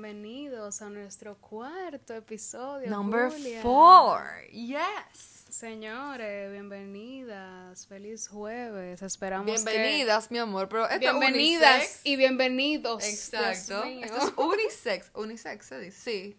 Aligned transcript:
bienvenidos 0.00 0.82
a 0.82 0.90
nuestro 0.90 1.38
cuarto 1.38 2.12
episodio. 2.14 2.90
Number 2.90 3.30
Julia. 3.30 3.62
four. 3.62 4.22
Yes. 4.52 5.46
Señores, 5.48 6.52
bienvenidas. 6.52 7.86
Feliz 7.86 8.28
jueves. 8.28 9.00
Esperamos 9.00 9.46
Bienvenidas, 9.46 10.30
mi 10.30 10.36
amor. 10.38 10.68
Pero 10.68 10.82
esto 10.84 10.94
es 10.96 11.00
Bienvenidas 11.00 11.76
unisex. 11.76 12.00
y 12.04 12.16
bienvenidos. 12.16 13.04
Exacto. 13.04 13.84
Esto 13.84 14.18
es 14.18 14.32
unisex. 14.36 15.10
Unisex 15.14 15.64
se 15.66 15.78
dice. 15.80 15.98
Sí. 15.98 16.36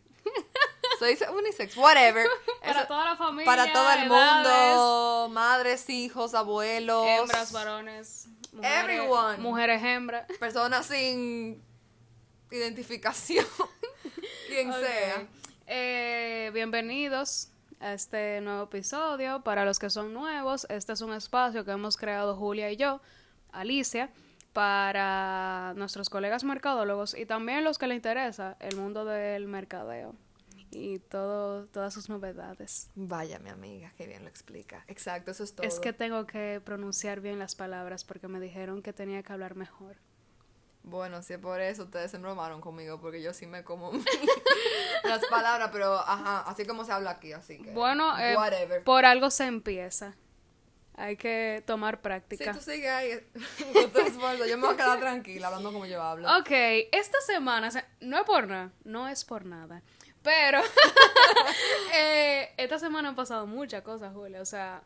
Se 0.99 1.05
dice 1.07 1.27
unisex. 1.31 1.75
Whatever. 1.77 2.27
Para 2.61 2.79
Eso- 2.81 2.87
toda 2.87 3.05
la 3.05 3.15
familia. 3.15 3.45
para 3.45 3.73
todo 3.73 3.91
el 3.91 4.03
edades, 4.03 4.75
mundo. 4.75 5.29
Madres, 5.33 5.89
hijos, 5.89 6.35
abuelos. 6.35 7.07
Hembras, 7.07 7.51
varones. 7.51 8.27
Mujeres, 8.53 8.83
Everyone. 8.83 9.37
Mujeres, 9.39 9.83
hembras. 9.83 10.27
Personas 10.39 10.85
sin 10.85 11.63
identificación. 12.51 13.45
Quien 14.47 14.71
sea. 14.73 15.27
Eh, 15.67 16.51
bienvenidos 16.53 17.49
a 17.79 17.93
este 17.93 18.41
nuevo 18.41 18.63
episodio. 18.63 19.43
Para 19.43 19.65
los 19.65 19.79
que 19.79 19.89
son 19.89 20.13
nuevos, 20.13 20.65
este 20.69 20.93
es 20.93 21.01
un 21.01 21.13
espacio 21.13 21.65
que 21.65 21.71
hemos 21.71 21.97
creado 21.97 22.35
Julia 22.35 22.71
y 22.71 22.77
yo, 22.77 23.01
Alicia, 23.51 24.11
para 24.53 25.73
nuestros 25.75 26.09
colegas 26.09 26.43
mercadólogos 26.43 27.15
y 27.17 27.25
también 27.25 27.63
los 27.63 27.77
que 27.77 27.87
les 27.87 27.97
interesa 27.97 28.57
el 28.59 28.77
mundo 28.77 29.05
del 29.05 29.47
mercadeo 29.47 30.15
y 30.71 30.99
todo, 30.99 31.65
todas 31.67 31.93
sus 31.93 32.09
novedades. 32.09 32.89
Vaya, 32.95 33.39
mi 33.39 33.49
amiga, 33.49 33.93
qué 33.97 34.07
bien 34.07 34.23
lo 34.23 34.29
explica. 34.29 34.83
Exacto, 34.87 35.31
eso 35.31 35.43
es 35.43 35.53
todo. 35.53 35.67
Es 35.67 35.79
que 35.79 35.93
tengo 35.93 36.25
que 36.25 36.61
pronunciar 36.63 37.21
bien 37.21 37.39
las 37.39 37.55
palabras 37.55 38.03
porque 38.03 38.27
me 38.27 38.39
dijeron 38.39 38.81
que 38.81 38.93
tenía 38.93 39.21
que 39.23 39.33
hablar 39.33 39.55
mejor. 39.55 39.97
Bueno, 40.89 41.21
si 41.21 41.33
es 41.33 41.39
por 41.39 41.59
eso, 41.59 41.83
ustedes 41.83 42.11
se 42.11 42.17
embromaron 42.17 42.61
conmigo, 42.61 42.99
porque 43.01 43.21
yo 43.21 43.33
sí 43.33 43.45
me 43.45 43.63
como 43.63 43.91
las 45.03 45.25
palabras, 45.25 45.69
pero 45.73 45.95
ajá, 45.95 46.41
así 46.47 46.65
como 46.65 46.85
se 46.85 46.93
habla 46.93 47.11
aquí, 47.11 47.33
así 47.33 47.61
que. 47.61 47.71
Bueno, 47.71 48.17
eh, 48.17 48.37
whatever. 48.37 48.83
por 48.83 49.05
algo 49.05 49.29
se 49.29 49.45
empieza. 49.45 50.15
Hay 50.95 51.17
que 51.17 51.61
tomar 51.67 51.95
Si 51.97 52.01
práctica. 52.01 52.53
tú 52.53 52.61
sigues 52.61 52.89
ahí 52.89 53.11
con 53.73 53.91
tu 53.91 53.99
esfuerzo, 53.99 54.45
yo 54.45 54.57
me 54.57 54.65
voy 54.65 54.73
a 54.73 54.77
quedar 54.77 54.99
tranquila 54.99 55.47
hablando 55.47 55.73
como 55.73 55.85
yo 55.85 56.01
hablo. 56.01 56.27
Ok, 56.39 56.51
esta 56.91 57.19
semana, 57.21 57.69
no 57.99 58.17
es 58.17 58.23
por 58.23 58.47
nada, 58.47 58.71
no 58.85 59.07
es 59.09 59.25
por 59.25 59.45
nada, 59.45 59.83
pero 60.23 60.61
eh, 61.93 62.53
esta 62.57 62.79
semana 62.79 63.09
han 63.09 63.15
pasado 63.15 63.45
muchas 63.45 63.81
cosas, 63.83 64.13
Julia, 64.13 64.41
o 64.41 64.45
sea, 64.45 64.81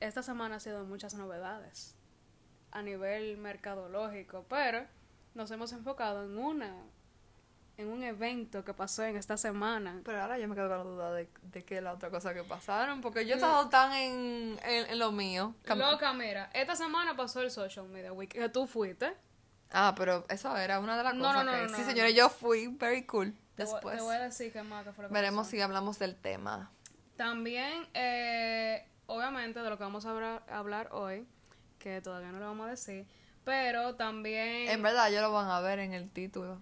esta 0.00 0.22
semana 0.22 0.56
ha 0.56 0.60
sido 0.60 0.84
muchas 0.84 1.14
novedades 1.14 1.94
a 2.72 2.82
nivel 2.82 3.36
mercadológico, 3.38 4.44
pero 4.48 4.84
nos 5.34 5.50
hemos 5.50 5.72
enfocado 5.72 6.24
en 6.24 6.36
una, 6.38 6.74
en 7.76 7.88
un 7.88 8.02
evento 8.02 8.64
que 8.64 8.74
pasó 8.74 9.02
en 9.04 9.16
esta 9.16 9.36
semana. 9.36 10.00
Pero 10.04 10.20
ahora 10.22 10.38
yo 10.38 10.48
me 10.48 10.54
quedo 10.54 10.68
con 10.68 10.78
la 10.78 10.84
duda 10.84 11.12
de, 11.14 11.28
de 11.42 11.64
qué 11.64 11.76
es 11.78 11.82
la 11.82 11.92
otra 11.92 12.10
cosa 12.10 12.34
que 12.34 12.42
pasaron, 12.44 13.00
porque 13.00 13.24
yo 13.26 13.32
he 13.32 13.36
estado 13.36 13.68
tan 13.68 13.92
en, 13.94 14.58
en, 14.64 14.90
en 14.90 14.98
lo 14.98 15.12
mío. 15.12 15.54
Cam- 15.64 15.78
Loca, 15.78 16.12
mira, 16.12 16.50
esta 16.54 16.76
semana 16.76 17.16
pasó 17.16 17.40
el 17.42 17.50
Social 17.50 17.88
Media 17.88 18.12
Week, 18.12 18.30
que 18.32 18.48
tú 18.48 18.66
fuiste. 18.66 19.14
Ah, 19.70 19.94
pero 19.96 20.24
eso 20.28 20.54
era 20.56 20.80
una 20.80 20.98
de 20.98 21.04
las 21.04 21.14
No, 21.14 21.24
cosas 21.28 21.44
no, 21.46 21.52
no, 21.52 21.58
que. 21.66 21.72
no, 21.72 21.78
sí, 21.78 21.84
señores, 21.84 22.14
yo 22.14 22.28
fui, 22.28 22.66
very 22.68 23.04
cool. 23.06 23.34
Después 23.56 23.96
te 23.96 24.02
voy 24.02 24.16
a 24.16 24.20
decir 24.20 24.52
qué 24.52 24.62
más 24.62 24.84
que 24.84 24.92
fue 24.92 25.02
lo 25.04 25.08
que 25.08 25.14
veremos 25.14 25.46
pasó. 25.46 25.50
si 25.52 25.60
hablamos 25.60 25.98
del 25.98 26.16
tema. 26.16 26.70
También, 27.16 27.86
eh, 27.94 28.86
obviamente, 29.06 29.60
de 29.60 29.70
lo 29.70 29.76
que 29.78 29.84
vamos 29.84 30.04
a 30.06 30.10
hablar, 30.10 30.42
hablar 30.50 30.88
hoy, 30.92 31.26
que 31.82 32.00
todavía 32.00 32.30
no 32.30 32.38
lo 32.38 32.46
vamos 32.46 32.66
a 32.68 32.70
decir, 32.70 33.04
pero 33.44 33.94
también... 33.96 34.68
En 34.70 34.82
verdad, 34.82 35.10
ya 35.10 35.20
lo 35.20 35.32
van 35.32 35.48
a 35.50 35.60
ver 35.60 35.80
en 35.80 35.92
el 35.94 36.08
título. 36.10 36.60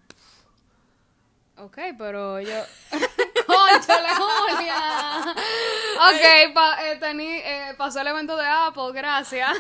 Ok, 1.58 1.78
pero 1.98 2.40
yo... 2.40 2.54
¡Cónchale, 3.46 4.08
Julia! 4.14 5.20
Ok, 5.28 6.54
pa- 6.54 6.86
eh, 6.90 6.98
tení- 7.00 7.42
eh, 7.44 7.74
pasó 7.76 8.00
el 8.00 8.06
evento 8.06 8.36
de 8.36 8.46
Apple, 8.46 8.92
gracias. 8.94 9.50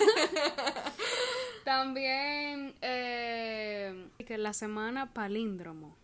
también, 1.64 2.74
eh, 2.80 4.08
que 4.26 4.38
la 4.38 4.52
semana 4.52 5.12
palíndromo. 5.12 5.94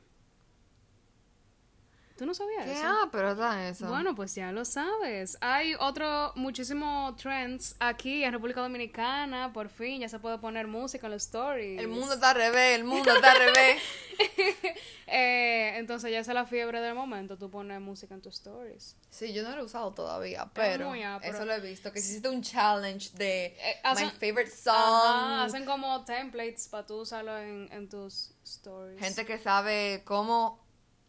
¿Tú 2.16 2.24
no 2.24 2.32
sabías 2.34 2.64
¿Qué? 2.64 2.72
eso? 2.72 2.82
Ah, 2.86 3.08
pero 3.12 3.32
está 3.32 3.68
eso. 3.68 3.88
Bueno, 3.88 4.14
pues 4.14 4.34
ya 4.34 4.50
lo 4.50 4.64
sabes. 4.64 5.36
Hay 5.42 5.74
otro, 5.78 6.32
muchísimo 6.34 7.14
trends 7.20 7.76
aquí 7.78 8.24
en 8.24 8.32
República 8.32 8.62
Dominicana. 8.62 9.52
Por 9.52 9.68
fin 9.68 10.00
ya 10.00 10.08
se 10.08 10.18
puede 10.18 10.38
poner 10.38 10.66
música 10.66 11.08
en 11.08 11.12
los 11.12 11.24
stories. 11.24 11.78
El 11.78 11.88
mundo 11.88 12.14
está 12.14 12.30
al 12.30 12.36
revés, 12.36 12.78
el 12.78 12.84
mundo 12.84 13.12
está 13.14 13.32
al 13.32 13.38
revés. 13.38 13.82
Eh, 15.08 15.74
entonces 15.78 16.10
ya 16.10 16.18
es 16.18 16.26
la 16.26 16.46
fiebre 16.46 16.80
del 16.80 16.94
momento. 16.96 17.38
Tú 17.38 17.48
pones 17.48 17.80
música 17.80 18.12
en 18.14 18.20
tus 18.22 18.34
stories. 18.34 18.96
Sí, 19.08 19.32
yo 19.32 19.44
no 19.44 19.50
lo 19.54 19.62
he 19.62 19.64
usado 19.64 19.92
todavía, 19.94 20.50
pero 20.52 20.90
ápero. 20.90 21.20
eso 21.22 21.44
lo 21.44 21.52
he 21.52 21.60
visto. 21.60 21.92
Que 21.92 22.00
hiciste 22.00 22.28
un 22.28 22.42
challenge 22.42 23.10
de 23.14 23.46
Eh, 23.46 23.80
my 23.84 23.90
hacen- 23.90 24.10
favorite 24.10 24.50
song. 24.50 24.74
Ajá, 24.74 25.44
hacen 25.44 25.64
como 25.64 26.04
templates 26.04 26.66
para 26.66 26.84
tú 26.86 26.96
usarlo 27.02 27.38
en, 27.38 27.68
en 27.72 27.88
tus 27.88 28.32
stories. 28.42 28.98
Gente 28.98 29.24
que 29.24 29.38
sabe 29.38 30.02
cómo, 30.04 30.65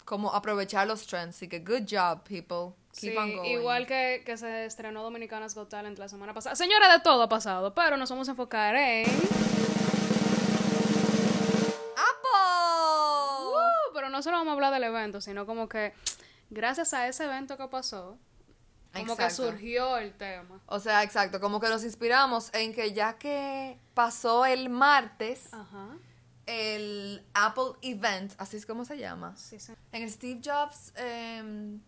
cómo 0.08 0.34
aprovechar 0.34 0.88
los 0.88 1.06
trends. 1.06 1.36
Así 1.36 1.48
que 1.50 1.60
good 1.60 1.84
job, 1.88 2.24
people. 2.24 2.74
Keep 2.94 3.12
Sí, 3.12 3.18
on 3.18 3.36
going. 3.36 3.52
igual 3.52 3.86
que, 3.86 4.24
que 4.26 4.38
se 4.38 4.66
estrenó 4.66 5.04
Dominicanas 5.04 5.54
Got 5.54 5.70
Talent 5.70 6.00
la 6.00 6.08
semana 6.08 6.34
pasada. 6.34 6.56
Señora, 6.56 6.92
de 6.92 7.00
todo 7.02 7.22
ha 7.24 7.30
pasado, 7.30 7.74
pero 7.76 7.96
nos 7.98 8.10
vamos 8.10 8.28
a 8.28 8.32
enfocar 8.32 8.76
en... 8.76 9.06
¡Apple! 11.96 13.48
Uh, 13.50 13.94
pero 13.94 14.10
no 14.10 14.22
solo 14.24 14.38
vamos 14.38 14.52
a 14.52 14.54
hablar 14.54 14.74
del 14.74 14.84
evento, 14.86 15.22
sino 15.22 15.46
como 15.46 15.68
que 15.70 15.94
gracias 16.50 16.94
a 16.94 17.08
ese 17.08 17.26
evento 17.26 17.58
que 17.58 17.68
pasó, 17.68 18.18
como 18.94 19.16
que 19.16 19.30
surgió 19.30 19.98
el 19.98 20.14
tema. 20.16 20.60
O 20.68 20.80
sea, 20.80 21.04
exacto, 21.04 21.40
como 21.40 21.60
que 21.60 21.70
nos 21.70 21.84
inspiramos 21.84 22.52
en 22.54 22.74
que 22.74 22.94
ya 22.94 23.18
que 23.18 23.78
pasó 23.94 24.46
el 24.46 24.70
martes 24.70 25.54
Ajá. 25.54 25.90
El 26.48 27.24
Apple 27.34 27.74
Event, 27.82 28.34
así 28.40 28.58
es 28.58 28.66
como 28.66 28.86
se 28.86 28.98
llama, 28.98 29.36
Sí, 29.38 29.60
sí. 29.60 29.74
en 29.92 30.04
el 30.04 30.10
Steve 30.12 30.42
Jobs 30.44 30.94
em, 30.96 31.80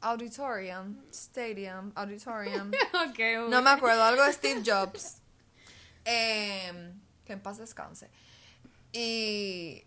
Auditorium, 0.00 0.96
Stadium, 1.12 1.92
Auditorium, 1.94 2.70
no 3.50 3.62
me 3.62 3.70
acuerdo, 3.70 4.02
algo 4.02 4.24
de 4.24 4.32
Steve 4.32 4.62
Jobs, 4.64 5.18
em, 6.04 6.98
que 7.24 7.34
en 7.34 7.40
paz 7.42 7.58
descanse. 7.58 8.10
Y... 8.92 9.84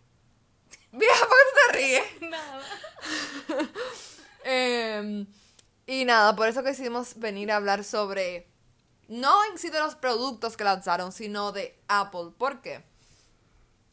Vieja, 0.91 1.25
¿por 1.25 1.37
qué 1.37 1.53
te 1.71 1.77
ríes? 1.77 2.29
Nada. 2.29 2.63
Em, 4.43 5.25
y 5.87 6.05
nada, 6.05 6.35
por 6.35 6.47
eso 6.47 6.63
que 6.63 6.69
decidimos 6.69 7.17
venir 7.17 7.51
a 7.51 7.55
hablar 7.57 7.83
sobre, 7.83 8.47
no 9.07 9.43
en 9.45 9.57
sí 9.57 9.69
de 9.69 9.79
los 9.79 9.95
productos 9.95 10.57
que 10.57 10.63
lanzaron, 10.63 11.11
sino 11.11 11.51
de 11.51 11.79
Apple. 11.87 12.31
¿Por 12.37 12.61
qué? 12.61 12.83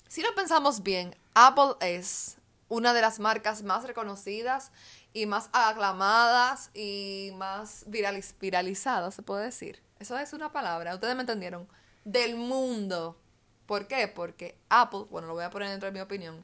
Si 0.08 0.22
lo 0.22 0.34
pensamos 0.34 0.82
bien, 0.82 1.14
Apple 1.34 1.74
es 1.80 2.36
una 2.68 2.92
de 2.92 3.00
las 3.00 3.18
marcas 3.18 3.62
más 3.62 3.84
reconocidas 3.84 4.72
y 5.12 5.26
más 5.26 5.48
aclamadas 5.52 6.70
y 6.74 7.30
más 7.36 7.86
viraliz- 7.86 8.34
viralizadas, 8.38 9.14
se 9.14 9.22
puede 9.22 9.44
decir. 9.46 9.82
Eso 9.98 10.16
es 10.18 10.32
una 10.32 10.52
palabra, 10.52 10.94
ustedes 10.94 11.14
me 11.14 11.22
entendieron. 11.22 11.68
Del 12.04 12.36
mundo. 12.36 13.20
¿Por 13.66 13.86
qué? 13.86 14.08
Porque 14.08 14.56
Apple, 14.70 15.06
bueno, 15.10 15.28
lo 15.28 15.34
voy 15.34 15.44
a 15.44 15.50
poner 15.50 15.68
dentro 15.70 15.86
de 15.86 15.92
mi 15.92 16.00
opinión, 16.00 16.42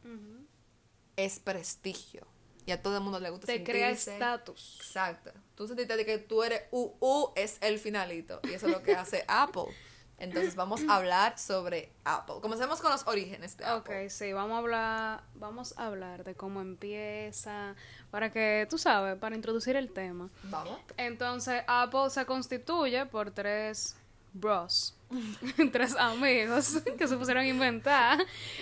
es 1.17 1.39
prestigio. 1.39 2.27
Y 2.67 2.73
a 2.73 2.83
todo 2.83 2.97
el 2.97 3.03
mundo 3.03 3.21
le 3.21 3.29
gusta 3.29 3.47
Te 3.47 3.63
crea 3.63 3.91
estatus. 3.91 4.77
Exacto. 4.81 5.31
Tú 5.55 5.67
sentiste 5.67 5.97
de 5.99 6.07
que 6.07 6.17
tú 6.19 6.43
eres 6.43 6.63
UU 6.71 7.33
es 7.37 7.59
el 7.61 7.79
finalito. 7.79 8.41
Y 8.45 8.55
eso 8.55 8.67
es 8.67 8.73
lo 8.73 8.83
que 8.83 8.95
hace 8.95 9.23
Apple. 9.29 9.67
Entonces 10.25 10.57
vamos 10.57 10.83
a 10.89 10.97
hablar 10.97 11.39
sobre 11.39 11.93
Apple. 12.05 12.37
Comencemos 12.41 12.81
con 12.81 12.91
los 12.91 13.07
orígenes 13.07 13.57
de 13.57 13.65
Ok, 13.65 13.71
Apple. 13.87 14.11
sí, 14.11 14.33
vamos 14.33 14.55
a 14.57 14.59
hablar, 14.59 15.23
vamos 15.35 15.75
a 15.77 15.87
hablar 15.87 16.25
de 16.25 16.35
cómo 16.35 16.61
empieza, 16.61 17.75
para 18.11 18.31
que, 18.31 18.67
tú 18.69 18.79
sabes, 18.79 19.17
para 19.19 19.37
introducir 19.37 19.77
el 19.77 19.93
tema. 19.93 20.31
Vamos. 20.45 20.79
Entonces, 20.97 21.63
Apple 21.67 22.11
se 22.11 22.25
constituye 22.27 23.07
por 23.07 23.31
tres 23.31 23.97
bros, 24.33 24.97
tres 25.73 25.95
amigos 25.97 26.83
que 26.99 27.07
se 27.07 27.17
pusieron 27.17 27.45
a 27.45 27.47
inventar 27.47 28.19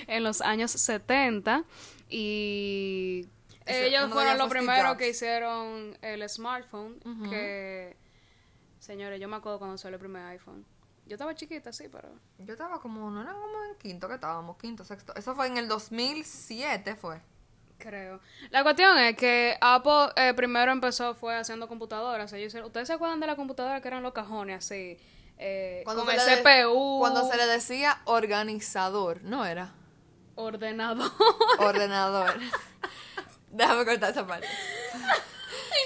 en 0.07 0.25
los 0.25 0.41
años 0.41 0.71
70 0.73 1.65
y 2.11 3.27
ellos 3.65 4.13
fueron 4.13 4.37
los 4.37 4.49
primeros 4.49 4.97
que 4.97 5.09
hicieron 5.09 5.97
el 6.03 6.29
smartphone 6.29 6.99
que 7.31 7.97
señores, 8.79 9.21
yo 9.21 9.29
me 9.29 9.37
acuerdo 9.37 9.59
cuando 9.61 9.79
salió 9.79 9.95
el 9.95 10.01
primer 10.01 10.25
iPhone. 10.27 10.67
Yo 11.13 11.17
estaba 11.17 11.35
chiquita, 11.35 11.75
sí, 11.75 11.89
pero 11.93 12.09
Yo 12.39 12.55
estaba 12.55 12.81
como, 12.81 13.11
no 13.11 13.21
era 13.21 13.35
como 13.35 13.65
en 13.65 13.75
quinto 13.77 14.09
que 14.09 14.15
estábamos, 14.15 14.57
quinto, 14.57 14.83
sexto. 14.83 15.15
Eso 15.15 15.35
fue 15.35 15.47
en 15.47 15.59
el 15.59 15.69
2007, 15.69 16.97
fue. 16.97 17.21
creo. 17.77 18.19
La 18.49 18.63
cuestión 18.63 18.97
es 18.97 19.15
que 19.15 19.59
Apple 19.61 20.09
eh, 20.17 20.33
primero 20.33 20.73
empezó 20.73 21.15
fue 21.15 21.37
haciendo 21.37 21.69
computadoras. 21.69 22.33
Ellos 22.33 22.55
¿Ustedes 22.65 22.89
se 22.89 22.95
acuerdan 22.95 23.21
de 23.21 23.27
la 23.27 23.37
computadora 23.37 23.83
que 23.83 23.89
eran 23.89 24.03
los 24.03 24.15
cajones 24.15 24.65
así? 24.65 24.97
Eh, 25.37 25.83
con 25.85 26.03
se 26.07 26.15
el 26.15 26.43
de- 26.43 26.43
CPU. 26.43 27.01
Cuando 27.01 27.29
se 27.31 27.37
le 27.37 27.45
decía 27.45 28.01
organizador, 28.07 29.23
¿no 29.23 29.45
era? 29.45 29.75
ordenador. 30.37 31.13
Ordenador. 31.59 32.41
Déjame 33.51 33.85
cortar 33.85 34.13
esa 34.13 34.27
parte. 34.27 34.49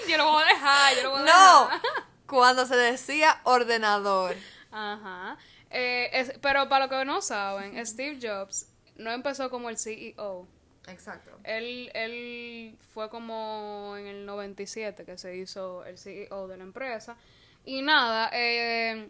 yo 0.08 0.17
lo 0.19 0.31
voy 0.31 0.44
a 0.44 0.46
dejar, 0.46 0.94
yo 0.94 1.02
lo 1.02 1.11
voy 1.11 1.20
a 1.23 1.25
No, 1.25 1.64
dejar. 1.64 1.81
cuando 2.28 2.64
se 2.64 2.76
decía 2.76 3.40
ordenador. 3.43 4.37
Ajá. 4.78 5.38
Eh, 5.70 6.11
es- 6.12 6.34
pero 6.43 6.69
para 6.69 6.87
los 6.87 6.99
que 6.99 7.05
no 7.06 7.23
saben, 7.23 7.84
Steve 7.87 8.19
Jobs 8.20 8.69
no 8.96 9.11
empezó 9.11 9.49
como 9.49 9.70
el 9.70 9.78
CEO. 9.78 10.46
Exacto. 10.87 11.31
Él, 11.44 11.90
él 11.94 12.76
fue 12.93 13.08
como 13.08 13.94
en 13.99 14.06
el 14.06 14.26
97 14.26 15.05
que 15.05 15.17
se 15.17 15.34
hizo 15.37 15.84
el 15.87 15.96
CEO 15.99 16.46
de 16.46 16.58
la 16.58 16.64
empresa. 16.64 17.17
Y 17.64 17.81
nada, 17.82 18.31
eh, 18.34 19.08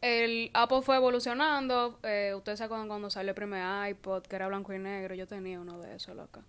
el 0.00 0.50
Apple 0.54 0.82
fue 0.82 0.96
evolucionando. 0.96 1.98
Eh, 2.02 2.34
Ustedes 2.36 2.58
se 2.58 2.64
acuerdan 2.64 2.88
cuando 2.88 3.08
salió 3.10 3.30
el 3.30 3.34
primer 3.36 3.88
iPod, 3.90 4.24
que 4.24 4.36
era 4.36 4.48
blanco 4.48 4.72
y 4.74 4.78
negro. 4.78 5.14
Yo 5.14 5.26
tenía 5.26 5.60
uno 5.60 5.78
de 5.78 5.94
esos, 5.96 6.14
loca. 6.16 6.42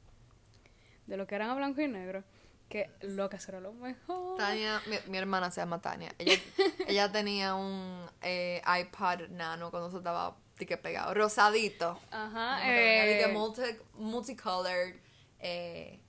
De 1.05 1.15
lo 1.15 1.27
que 1.27 1.35
eran 1.35 1.51
a 1.51 1.55
blanco 1.55 1.79
y 1.81 1.87
negro. 1.87 2.23
Que 2.69 2.89
lo 3.01 3.29
que 3.29 3.39
será 3.39 3.59
lo 3.59 3.73
mejor. 3.73 4.37
Tania, 4.37 4.81
mi, 4.87 4.97
mi 5.07 5.17
hermana 5.17 5.51
se 5.51 5.61
llama 5.61 5.81
Tania. 5.81 6.13
Ella, 6.17 6.41
ella 6.87 7.11
tenía 7.11 7.55
un 7.55 8.05
eh, 8.21 8.61
iPod 8.81 9.29
nano 9.29 9.69
cuando 9.69 9.91
se 9.91 9.97
estaba 9.97 10.35
tique 10.57 10.77
pegado. 10.77 11.13
Rosadito. 11.13 11.99
Ajá. 12.11 12.59
Eh, 12.63 13.27
multi, 13.31 13.61
multicolored 13.97 14.95
eh, 15.39 15.99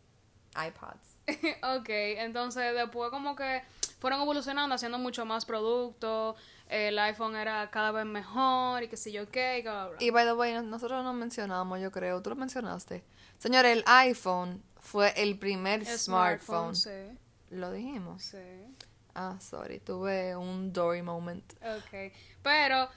iPods. 0.54 1.16
ok, 1.78 1.88
entonces 1.88 2.74
después 2.74 3.10
como 3.10 3.36
que 3.36 3.62
fueron 3.98 4.22
evolucionando, 4.22 4.74
haciendo 4.74 4.98
mucho 4.98 5.24
más 5.24 5.44
productos, 5.44 6.36
el 6.68 6.98
iPhone 6.98 7.36
era 7.36 7.70
cada 7.70 7.92
vez 7.92 8.06
mejor 8.06 8.82
y 8.82 8.88
qué 8.88 8.96
sé 8.96 9.12
yo 9.12 9.28
qué, 9.30 9.58
y 9.58 9.62
bla, 9.62 9.72
bla, 9.72 9.88
bla. 9.88 9.96
Y 10.00 10.10
by 10.10 10.24
the 10.24 10.32
way, 10.32 10.62
nosotros 10.62 11.02
no 11.02 11.12
mencionamos, 11.12 11.80
yo 11.80 11.90
creo, 11.90 12.22
tú 12.22 12.30
lo 12.30 12.36
mencionaste. 12.36 13.04
Señor, 13.38 13.66
el 13.66 13.82
iPhone 13.86 14.62
fue 14.86 15.12
el 15.20 15.38
primer 15.38 15.80
El 15.80 15.98
smartphone. 15.98 16.74
sí, 16.76 16.90
Lo 17.50 17.72
dijimos. 17.72 18.22
sí, 18.22 18.38
Ah, 19.14 19.36
sorry, 19.40 19.80
tuve 19.80 20.36
un 20.36 20.72
Dory 20.72 21.02
moment. 21.02 21.52
ok. 21.62 22.12
Pero 22.42 22.88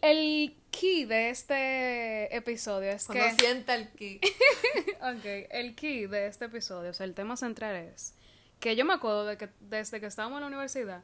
el 0.00 0.56
key 0.70 1.04
de 1.04 1.28
este 1.30 2.34
episodio 2.34 2.90
es 2.90 3.04
Cuando 3.06 3.24
que... 3.24 3.34
sienta 3.34 3.74
el 3.74 3.88
ki. 3.90 4.20
Ok, 5.02 5.24
el 5.50 5.74
key 5.74 6.06
de 6.06 6.26
este 6.28 6.46
episodio, 6.46 6.90
o 6.90 6.94
sea, 6.94 7.04
el 7.04 7.12
tema 7.14 7.36
central 7.36 7.76
es 7.76 8.14
que 8.58 8.74
yo 8.74 8.86
me 8.86 8.94
acuerdo 8.94 9.26
de 9.26 9.36
que 9.36 9.50
desde 9.60 10.00
que 10.00 10.06
estábamos 10.06 10.38
en 10.38 10.40
la 10.42 10.46
universidad, 10.46 11.02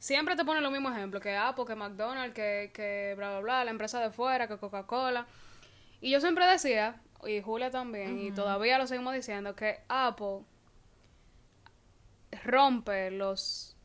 siempre 0.00 0.34
te 0.34 0.44
ponen 0.44 0.64
los 0.64 0.72
mismos 0.72 0.92
ejemplos, 0.96 1.22
que 1.22 1.36
Apple, 1.36 1.64
que 1.66 1.76
McDonald's, 1.76 2.34
que, 2.34 2.72
que 2.74 3.14
bla, 3.16 3.30
bla, 3.30 3.40
bla, 3.40 3.64
la 3.64 3.70
empresa 3.70 4.00
de 4.00 4.10
fuera, 4.10 4.48
que 4.48 4.58
Coca-Cola. 4.58 5.26
Y 6.00 6.10
yo 6.10 6.20
siempre 6.20 6.44
decía, 6.46 7.00
y 7.26 7.40
Julia 7.42 7.70
también, 7.70 8.20
y 8.20 8.32
todavía 8.32 8.78
lo 8.78 8.86
seguimos 8.86 9.14
diciendo, 9.14 9.54
que 9.54 9.80
Apple 9.88 10.40
rompe 12.44 13.10
los, 13.10 13.76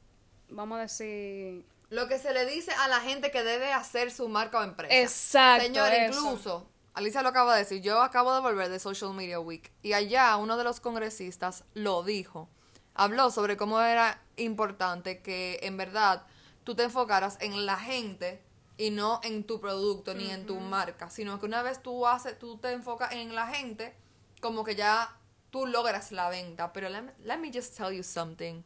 vamos 0.50 0.78
a 0.78 0.82
decir... 0.82 1.66
Lo 1.90 2.08
que 2.08 2.18
se 2.18 2.34
le 2.34 2.46
dice 2.46 2.72
a 2.72 2.88
la 2.88 3.00
gente 3.00 3.32
que 3.32 3.44
debe 3.44 3.72
hacer 3.72 4.12
su 4.12 4.28
marca 4.28 4.60
o 4.60 4.64
empresa. 4.64 4.96
Exacto, 4.96 5.66
Señor, 5.66 5.94
eso. 5.94 6.20
incluso, 6.20 6.70
Alicia 6.94 7.22
lo 7.22 7.30
acaba 7.30 7.54
de 7.54 7.60
decir, 7.60 7.82
yo 7.82 8.02
acabo 8.02 8.34
de 8.34 8.42
volver 8.42 8.70
de 8.70 8.80
Social 8.80 9.14
Media 9.14 9.40
Week 9.40 9.72
y 9.84 9.94
allá 9.94 10.36
uno 10.38 10.58
de 10.58 10.64
los 10.64 10.80
congresistas 10.80 11.64
lo 11.74 12.04
dijo. 12.04 12.50
Habló 12.94 13.30
sobre 13.32 13.58
cómo 13.58 13.82
era 13.82 14.22
importante 14.38 15.22
que 15.22 15.60
en 15.64 15.78
verdad 15.78 16.26
tú 16.64 16.74
te 16.74 16.84
enfocaras 16.84 17.38
en 17.42 17.66
la 17.66 17.78
gente 17.78 18.42
y 18.78 18.90
no 18.92 19.22
en 19.24 19.46
tu 19.46 19.60
producto 19.62 20.14
ni 20.14 20.30
en 20.30 20.46
tu 20.46 20.60
marca, 20.60 21.10
sino 21.10 21.40
que 21.40 21.46
una 21.46 21.62
vez 21.62 21.82
tú 21.82 22.06
haces, 22.08 22.38
tú 22.38 22.58
te 22.58 22.72
enfocas 22.72 23.14
en 23.14 23.34
la 23.36 23.48
gente, 23.48 23.96
como 24.42 24.64
que 24.64 24.76
ya 24.76 25.16
tú 25.52 25.66
logras 25.66 26.12
la 26.12 26.30
venta. 26.30 26.74
Pero 26.74 26.90
let 26.90 27.02
me, 27.04 27.14
let 27.24 27.38
me 27.38 27.52
just 27.54 27.76
tell 27.78 27.92
you 27.94 28.04
something. 28.04 28.64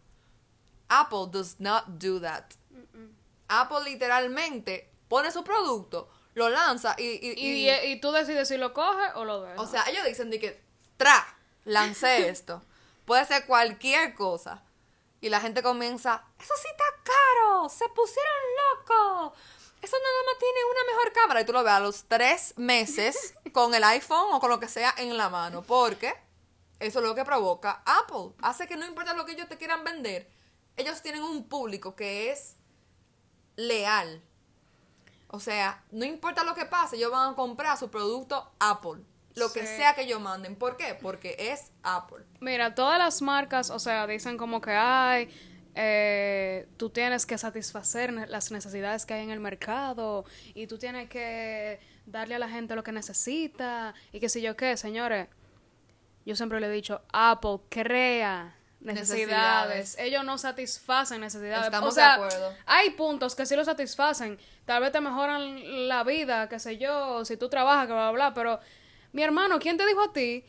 Apple 0.89 1.27
does 1.31 1.59
not 1.59 1.85
do 1.99 2.19
that. 2.21 2.45
Apple 3.47 3.83
literalmente 3.83 4.89
pone 5.07 5.31
su 5.31 5.43
producto, 5.43 6.09
lo 6.35 6.49
lanza 6.49 6.95
y, 6.97 7.03
y- 7.03 7.33
Y, 7.37 7.69
y- 7.69 7.91
y 7.91 7.99
tú 8.01 8.11
decides 8.11 8.47
si 8.47 8.57
lo 8.57 8.73
coges 8.73 9.11
o 9.15 9.25
lo 9.25 9.41
dejas. 9.41 9.59
o 9.59 9.67
sea, 9.67 9.83
ellos 9.89 10.05
dicen 10.05 10.29
de 10.29 10.39
que 10.39 10.61
tra, 10.97 11.25
lancé 11.65 12.29
esto. 12.29 12.61
Puede 13.05 13.25
ser 13.25 13.45
cualquier 13.45 14.13
cosa. 14.15 14.63
Y 15.21 15.29
la 15.29 15.41
gente 15.41 15.61
comienza, 15.61 16.23
eso 16.39 16.53
sí 16.61 16.67
está 16.71 16.83
caro, 17.03 17.67
se 17.69 17.87
pusieron 17.89 18.33
locos. 18.87 19.37
Eso 19.81 19.95
nada 19.97 20.23
más 20.25 20.37
tiene 20.39 20.59
una 20.71 20.93
mejor 20.93 21.13
cámara. 21.13 21.41
Y 21.41 21.45
tú 21.45 21.53
lo 21.53 21.63
ves 21.63 21.73
a 21.73 21.79
los 21.79 22.03
tres 22.05 22.53
meses 22.57 23.33
con 23.53 23.73
el 23.73 23.83
iPhone 23.83 24.33
o 24.33 24.39
con 24.39 24.49
lo 24.49 24.59
que 24.59 24.67
sea 24.67 24.93
en 24.97 25.15
la 25.17 25.29
mano. 25.29 25.61
Porque 25.63 26.13
eso 26.79 26.99
es 26.99 27.05
lo 27.05 27.15
que 27.15 27.25
provoca 27.25 27.81
Apple. 27.85 28.33
Hace 28.41 28.67
que 28.67 28.75
no 28.77 28.85
importa 28.85 29.13
lo 29.13 29.25
que 29.25 29.33
ellos 29.33 29.47
te 29.49 29.57
quieran 29.57 29.83
vender, 29.83 30.29
ellos 30.77 31.01
tienen 31.01 31.23
un 31.23 31.47
público 31.47 31.95
que 31.95 32.31
es 32.31 32.55
leal. 33.55 34.21
O 35.27 35.39
sea, 35.39 35.83
no 35.91 36.05
importa 36.05 36.43
lo 36.43 36.55
que 36.55 36.65
pase, 36.65 36.95
ellos 36.95 37.11
van 37.11 37.33
a 37.33 37.35
comprar 37.35 37.77
su 37.77 37.89
producto 37.89 38.51
Apple. 38.59 39.03
Lo 39.35 39.53
que 39.53 39.65
Sí. 39.65 39.75
sea 39.77 39.93
que 39.93 40.01
ellos 40.01 40.19
manden. 40.19 40.55
¿Por 40.55 40.75
qué? 40.75 40.95
Porque 40.99 41.35
es 41.37 41.71
Apple. 41.83 42.25
Mira, 42.39 42.73
todas 42.73 42.97
las 42.97 43.21
marcas, 43.21 43.69
o 43.69 43.77
sea, 43.79 44.07
dicen 44.07 44.37
como 44.37 44.59
que 44.59 44.71
hay, 44.71 45.27
eh, 45.81 46.67
tú 46.75 46.89
tienes 46.89 47.25
que 47.25 47.37
satisfacer 47.37 48.11
las 48.11 48.51
necesidades 48.51 49.05
que 49.05 49.13
hay 49.13 49.23
en 49.23 49.29
el 49.29 49.39
mercado 49.39 50.25
y 50.53 50.67
tú 50.67 50.77
tienes 50.77 51.07
que 51.07 51.79
darle 52.05 52.35
a 52.35 52.39
la 52.39 52.49
gente 52.49 52.75
lo 52.75 52.83
que 52.83 52.91
necesita 52.91 53.93
y 54.11 54.19
qué 54.19 54.27
sé 54.27 54.41
yo 54.41 54.57
qué, 54.57 54.75
señores. 54.75 55.29
Yo 56.25 56.35
siempre 56.35 56.59
le 56.59 56.67
he 56.67 56.69
dicho, 56.69 57.01
Apple 57.13 57.61
crea 57.69 58.57
necesidades. 58.81 59.69
Necesidades. 59.69 59.97
Ellos 59.99 60.25
no 60.25 60.37
satisfacen 60.37 61.21
necesidades. 61.21 61.67
Estamos 61.67 61.91
o 61.91 61.91
sea, 61.93 62.17
de 62.17 62.25
acuerdo. 62.25 62.53
hay 62.65 62.89
puntos 62.89 63.33
que 63.33 63.45
sí 63.45 63.55
lo 63.55 63.63
satisfacen. 63.63 64.37
Tal 64.65 64.81
vez 64.81 64.91
te 64.91 64.99
mejoran 64.99 65.87
la 65.87 66.03
vida, 66.03 66.49
qué 66.49 66.59
sé 66.59 66.77
yo, 66.77 67.23
si 67.23 67.37
tú 67.37 67.47
trabajas, 67.47 67.87
que 67.87 67.93
bla, 67.93 68.11
bla, 68.11 68.31
bla. 68.31 68.33
Pero, 68.33 68.59
mi 69.13 69.23
hermano, 69.23 69.59
¿quién 69.59 69.77
te 69.77 69.85
dijo 69.85 70.01
a 70.01 70.11
ti? 70.11 70.43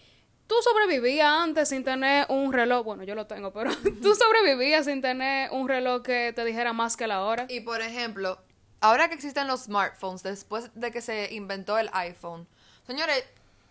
Tú 0.50 0.56
sobrevivías 0.64 1.28
antes 1.28 1.68
sin 1.68 1.84
tener 1.84 2.26
un 2.28 2.52
reloj. 2.52 2.84
Bueno, 2.84 3.04
yo 3.04 3.14
lo 3.14 3.28
tengo, 3.28 3.52
pero 3.52 3.70
tú 4.02 4.16
sobrevivías 4.16 4.84
sin 4.84 5.00
tener 5.00 5.48
un 5.52 5.68
reloj 5.68 6.02
que 6.02 6.32
te 6.34 6.44
dijera 6.44 6.72
más 6.72 6.96
que 6.96 7.06
la 7.06 7.22
hora. 7.22 7.46
Y 7.48 7.60
por 7.60 7.80
ejemplo, 7.80 8.36
ahora 8.80 9.08
que 9.08 9.14
existen 9.14 9.46
los 9.46 9.66
smartphones, 9.66 10.24
después 10.24 10.72
de 10.74 10.90
que 10.90 11.02
se 11.02 11.32
inventó 11.32 11.78
el 11.78 11.88
iPhone, 11.92 12.48
señores, 12.84 13.24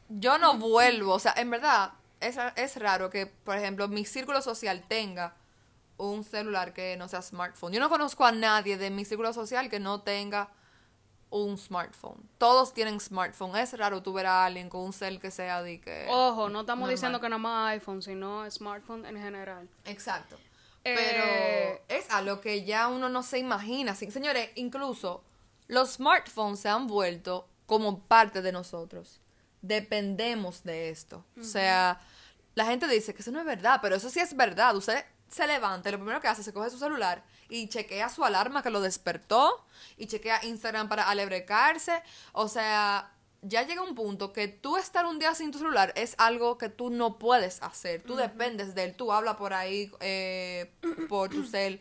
yo 0.07 0.37
no 0.37 0.57
vuelvo, 0.57 1.15
o 1.15 1.19
sea, 1.19 1.33
en 1.35 1.49
verdad, 1.49 1.91
es, 2.21 2.37
es 2.55 2.77
raro 2.77 3.09
que, 3.09 3.25
por 3.25 3.57
ejemplo, 3.57 3.89
mi 3.89 4.05
círculo 4.05 4.41
social 4.41 4.81
tenga 4.87 5.35
un 5.97 6.23
celular 6.23 6.71
que 6.71 6.95
no 6.95 7.09
sea 7.09 7.21
smartphone. 7.21 7.73
Yo 7.73 7.81
no 7.81 7.89
conozco 7.89 8.23
a 8.23 8.31
nadie 8.31 8.77
de 8.77 8.89
mi 8.89 9.03
círculo 9.03 9.33
social 9.33 9.69
que 9.69 9.81
no 9.81 9.99
tenga 10.03 10.49
un 11.29 11.57
smartphone. 11.57 12.27
Todos 12.37 12.73
tienen 12.73 12.99
smartphone. 12.99 13.55
Es 13.57 13.77
raro 13.77 14.01
tú 14.01 14.13
ver 14.13 14.25
a 14.25 14.45
alguien 14.45 14.69
con 14.69 14.81
un 14.81 14.93
cel 14.93 15.19
que 15.19 15.31
sea 15.31 15.61
de 15.61 15.79
que... 15.79 16.07
Ojo, 16.09 16.49
no 16.49 16.61
estamos 16.61 16.81
normal. 16.81 16.95
diciendo 16.95 17.21
que 17.21 17.29
nada 17.29 17.37
más 17.39 17.71
iPhone, 17.73 18.01
sino 18.01 18.49
smartphone 18.49 19.05
en 19.05 19.17
general. 19.17 19.69
Exacto. 19.85 20.37
Eh, 20.83 20.95
Pero 20.95 21.81
es 21.99 22.09
algo 22.09 22.41
que 22.41 22.63
ya 22.63 22.87
uno 22.87 23.09
no 23.09 23.21
se 23.23 23.37
imagina. 23.37 23.95
Señores, 23.95 24.49
incluso 24.55 25.23
los 25.67 25.93
smartphones 25.93 26.59
se 26.59 26.69
han 26.69 26.87
vuelto 26.87 27.47
como 27.65 27.99
parte 27.99 28.41
de 28.41 28.51
nosotros. 28.51 29.21
Dependemos 29.61 30.63
de 30.63 30.89
esto. 30.89 31.23
O 31.39 31.43
sea, 31.43 31.99
la 32.55 32.65
gente 32.65 32.87
dice 32.87 33.13
que 33.13 33.21
eso 33.21 33.31
no 33.31 33.39
es 33.39 33.45
verdad, 33.45 33.79
pero 33.81 33.95
eso 33.95 34.09
sí 34.09 34.19
es 34.19 34.35
verdad. 34.35 34.75
Usted 34.75 35.03
se 35.27 35.45
levanta 35.45 35.89
y 35.89 35.91
lo 35.91 35.99
primero 35.99 36.19
que 36.21 36.27
hace 36.27 36.41
es 36.41 36.45
se 36.45 36.53
coge 36.53 36.69
su 36.69 36.79
celular 36.79 37.23
y 37.49 37.67
chequea 37.67 38.09
su 38.09 38.23
alarma 38.23 38.63
que 38.63 38.69
lo 38.69 38.81
despertó 38.81 39.65
y 39.97 40.07
chequea 40.07 40.45
Instagram 40.45 40.87
para 40.87 41.09
alebrecarse. 41.09 42.01
O 42.31 42.47
sea, 42.47 43.11
ya 43.41 43.65
llega 43.65 43.81
un 43.81 43.95
punto 43.95 44.33
que 44.33 44.47
tú 44.47 44.77
estar 44.77 45.05
un 45.05 45.19
día 45.19 45.33
sin 45.33 45.51
tu 45.51 45.57
celular 45.57 45.93
es 45.95 46.15
algo 46.17 46.57
que 46.57 46.69
tú 46.69 46.89
no 46.89 47.17
puedes 47.17 47.61
hacer. 47.63 48.03
Tú 48.03 48.15
dependes 48.15 48.75
de 48.75 48.85
él. 48.85 48.95
Tú 48.95 49.11
hablas 49.11 49.35
por 49.35 49.53
ahí 49.53 49.91
eh, 49.99 50.71
por 51.07 51.29
tu 51.29 51.43
cel. 51.45 51.79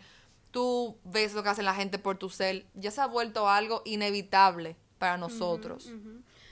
Tú 0.50 0.98
ves 1.04 1.34
lo 1.34 1.42
que 1.42 1.50
hace 1.50 1.62
la 1.62 1.74
gente 1.74 1.98
por 1.98 2.16
tu 2.16 2.30
cel. 2.30 2.66
Ya 2.74 2.90
se 2.90 3.00
ha 3.00 3.06
vuelto 3.06 3.48
algo 3.48 3.82
inevitable 3.84 4.76
para 4.98 5.16
nosotros. 5.16 5.90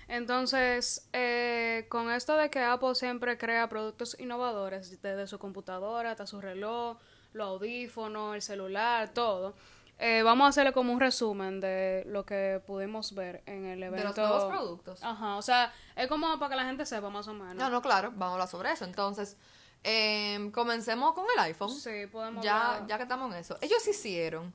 Entonces, 0.09 1.09
eh, 1.13 1.87
con 1.89 2.11
esto 2.11 2.37
de 2.37 2.49
que 2.49 2.61
Apple 2.61 2.95
siempre 2.95 3.37
crea 3.39 3.69
productos 3.69 4.17
innovadores, 4.21 5.03
desde 5.03 5.27
su 5.27 5.39
computadora 5.39 6.13
hasta 6.13 6.27
su 6.27 6.41
reloj, 6.41 6.99
los 7.37 7.47
audífonos, 7.49 8.35
el 8.35 8.43
celular, 8.43 9.11
todo, 9.11 9.55
eh, 9.99 10.23
vamos 10.23 10.47
a 10.47 10.49
hacerle 10.49 10.73
como 10.73 10.93
un 10.93 11.01
resumen 11.01 11.61
de 11.61 12.05
lo 12.07 12.27
que 12.27 12.63
pudimos 12.67 13.15
ver 13.15 13.43
en 13.47 13.65
el 13.65 13.81
De 13.81 13.87
evento. 13.87 14.07
los 14.07 14.17
nuevos 14.17 14.45
productos. 14.53 15.03
Ajá, 15.03 15.37
o 15.37 15.43
sea, 15.43 15.73
es 15.95 16.07
como 16.09 16.39
para 16.39 16.51
que 16.51 16.57
la 16.57 16.65
gente 16.65 16.85
sepa 16.85 17.09
más 17.09 17.27
o 17.29 17.33
menos. 17.33 17.55
No, 17.55 17.71
no, 17.71 17.81
claro, 17.81 18.11
vamos 18.11 18.29
a 18.29 18.33
hablar 18.33 18.49
sobre 18.49 18.73
eso. 18.73 18.85
Entonces, 18.85 19.37
em, 19.83 20.51
comencemos 20.51 21.15
con 21.15 21.25
el 21.35 21.43
iPhone. 21.45 21.71
Sí, 21.71 22.07
podemos 22.13 22.45
ya, 22.45 22.75
hablar. 22.75 22.89
ya 22.89 22.97
que 22.99 23.03
estamos 23.05 23.33
en 23.33 23.39
eso. 23.39 23.57
Ellos 23.63 23.87
hicieron 23.89 24.53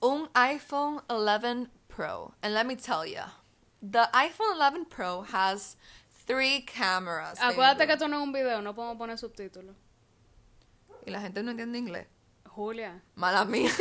un 0.00 0.30
iPhone 0.34 1.02
11 1.08 1.68
Pro. 1.88 2.32
And 2.42 2.54
let 2.54 2.64
me 2.64 2.76
tell 2.76 3.04
you, 3.04 3.22
the 3.82 4.08
iPhone 4.12 4.56
11 4.56 4.84
Pro 4.86 5.24
has 5.32 5.76
three 6.26 6.64
cameras. 6.64 7.40
Acuérdate 7.40 7.86
que 7.86 7.94
esto 7.94 8.06
no 8.06 8.18
es 8.18 8.22
un 8.22 8.32
video, 8.32 8.62
no 8.62 8.72
podemos 8.74 8.96
poner 8.98 9.18
subtítulos. 9.18 9.74
Y 11.08 11.10
la 11.10 11.22
gente 11.22 11.42
no 11.42 11.50
entiende 11.52 11.78
inglés. 11.78 12.06
Julia. 12.44 13.02
Mala 13.14 13.44
mía. 13.44 13.70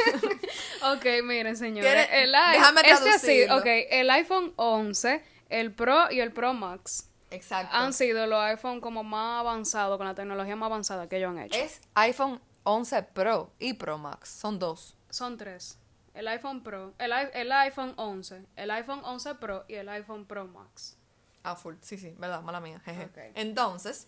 Ok, 0.83 1.05
miren, 1.23 1.57
señores. 1.57 1.83
¿Quieres- 1.91 2.07
El 2.11 2.31
déjame 2.31 2.81
este 2.81 2.91
así, 2.93 3.03
traducirlo. 3.03 3.57
ok, 3.57 3.65
el 3.89 4.09
iPhone 4.11 4.53
11, 4.55 5.23
el 5.49 5.73
Pro 5.73 6.11
y 6.11 6.19
el 6.19 6.31
Pro 6.31 6.53
Max 6.53 7.09
Exacto. 7.31 7.75
han 7.75 7.93
sido 7.93 8.27
los 8.27 8.39
iPhone 8.43 8.79
como 8.79 9.03
más 9.03 9.39
avanzados, 9.41 9.97
con 9.97 10.05
la 10.05 10.13
tecnología 10.13 10.55
más 10.55 10.67
avanzada 10.67 11.09
que 11.09 11.17
ellos 11.17 11.31
han 11.31 11.39
hecho. 11.39 11.59
Es 11.59 11.81
iPhone 11.95 12.39
11 12.63 13.03
Pro 13.03 13.51
y 13.59 13.73
Pro 13.73 13.97
Max. 13.97 14.29
Son 14.29 14.59
dos. 14.59 14.95
Son 15.09 15.35
tres. 15.35 15.79
El 16.13 16.27
iPhone 16.27 16.61
Pro, 16.63 16.93
el, 16.99 17.11
iPhone 17.51 17.93
11, 17.97 18.45
el 18.55 18.71
iPhone 18.71 19.01
11 19.03 19.35
Pro 19.35 19.65
y 19.67 19.73
el 19.75 19.89
iPhone 19.89 20.25
Pro 20.25 20.45
Max. 20.45 20.95
Ah, 21.43 21.55
full. 21.55 21.75
Sí, 21.81 21.97
sí, 21.97 22.13
verdad, 22.17 22.41
mala 22.43 22.59
mía. 22.61 22.79
jeje. 22.85 23.09
Entonces, 23.33 24.07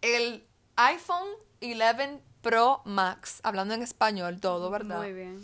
el 0.00 0.46
iPhone 0.76 1.28
11 1.72 2.20
Pro 2.42 2.82
Max, 2.84 3.40
hablando 3.42 3.74
en 3.74 3.82
español 3.82 4.40
todo, 4.40 4.70
¿verdad? 4.70 4.98
Muy 4.98 5.12
bien. 5.12 5.40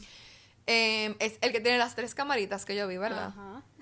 Eh, 0.66 1.16
es 1.18 1.38
el 1.40 1.50
que 1.50 1.60
tiene 1.60 1.78
las 1.78 1.94
tres 1.94 2.14
camaritas 2.14 2.64
que 2.64 2.76
yo 2.76 2.86
vi, 2.86 2.96
¿verdad? 2.96 3.28
Ajá. 3.28 3.62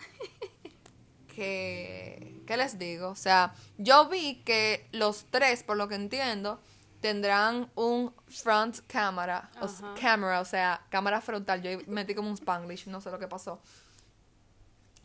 Que, 1.39 2.43
¿qué 2.49 2.57
les 2.57 2.81
digo? 2.81 3.11
O 3.11 3.15
sea, 3.15 3.55
yo 3.77 4.09
vi 4.09 4.43
que 4.43 4.89
los 4.91 5.27
tres, 5.31 5.63
por 5.63 5.77
lo 5.77 5.87
que 5.87 5.95
entiendo, 5.95 6.61
tendrán 7.01 7.71
un 7.77 8.13
front 8.27 8.79
camera, 8.89 9.49
o, 9.61 9.69
camera, 10.01 10.41
o 10.41 10.45
sea, 10.45 10.85
cámara 10.91 11.21
frontal. 11.21 11.63
Yo 11.63 11.79
metí 11.87 12.17
como 12.17 12.29
un 12.29 12.37
spanglish, 12.37 12.89
no 12.89 13.01
sé 13.01 13.11
lo 13.11 13.21
que 13.21 13.29
pasó. 13.29 13.61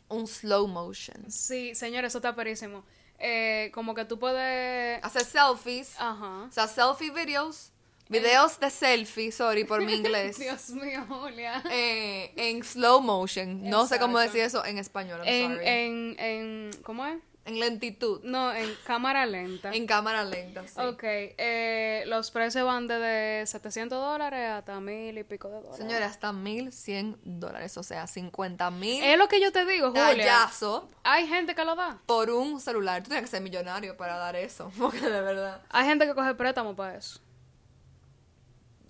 Un 0.09 0.27
slow 0.27 0.67
motion. 0.67 1.29
Sí, 1.29 1.75
señores, 1.75 2.09
eso 2.09 2.17
está 2.17 2.35
perísimo. 2.35 2.83
Eh, 3.25 3.71
como 3.73 3.95
que 3.95 4.03
tú 4.03 4.19
puedes... 4.19 5.01
Hacer 5.03 5.23
selfies. 5.23 5.95
Ajá. 5.97 6.43
O 6.49 6.51
sea, 6.51 6.67
selfie 6.67 7.09
videos. 7.11 7.71
Videos 8.09 8.59
de 8.59 8.69
selfie, 8.69 9.31
sorry 9.31 9.63
por 9.63 9.81
mi 9.81 9.93
inglés. 9.99 10.37
Dios 10.37 10.69
mío, 10.71 11.05
Julia. 11.07 11.63
eh, 11.71 12.33
en 12.35 12.61
slow 12.63 12.99
motion. 13.01 13.63
No 13.63 13.87
sé 13.87 13.97
cómo 13.97 14.19
decir 14.19 14.41
eso 14.41 14.63
en 14.65 14.77
español. 14.77 15.21
I'm 15.23 15.27
En, 15.33 15.51
sorry. 15.53 15.67
en, 15.67 16.15
en, 16.19 16.71
¿cómo 16.83 17.05
es? 17.05 17.17
En 17.45 17.59
lentitud. 17.59 18.21
No, 18.23 18.53
en 18.53 18.73
cámara 18.85 19.25
lenta. 19.25 19.73
En 19.73 19.85
cámara 19.85 20.23
lenta, 20.23 20.65
sí. 20.65 20.79
Ok, 20.79 21.03
eh, 21.03 22.03
los 22.07 22.31
precios 22.31 22.65
van 22.65 22.87
desde 22.87 23.45
700 23.47 23.99
dólares 23.99 24.49
hasta 24.51 24.79
mil 24.79 25.17
y 25.17 25.23
pico 25.25 25.49
de 25.49 25.55
dólares. 25.55 25.75
Señores, 25.77 26.07
hasta 26.07 26.31
1100 26.31 27.17
dólares, 27.23 27.77
o 27.77 27.83
sea, 27.83 28.07
50 28.07 28.71
mil 28.71 29.03
Es 29.03 29.17
lo 29.17 29.27
que 29.27 29.41
yo 29.41 29.51
te 29.51 29.65
digo, 29.65 29.89
Julia. 29.89 30.07
tallazo 30.07 30.89
Hay 31.03 31.27
gente 31.27 31.53
que 31.53 31.65
lo 31.65 31.75
da. 31.75 31.97
por 32.05 32.29
un 32.29 32.61
celular. 32.61 33.03
Tú 33.03 33.09
tienes 33.09 33.29
que 33.29 33.35
ser 33.35 33.41
millonario 33.43 33.97
para 33.97 34.15
dar 34.17 34.35
eso, 34.37 34.71
porque 34.79 35.01
de 35.01 35.21
verdad. 35.21 35.61
Hay 35.69 35.85
gente 35.85 36.05
que 36.05 36.15
coge 36.15 36.33
préstamo 36.35 36.75
para 36.75 36.97
eso. 36.97 37.19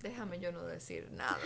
Déjame 0.04 0.38
yo 0.38 0.52
no 0.52 0.64
decir 0.64 1.08
nada. 1.12 1.38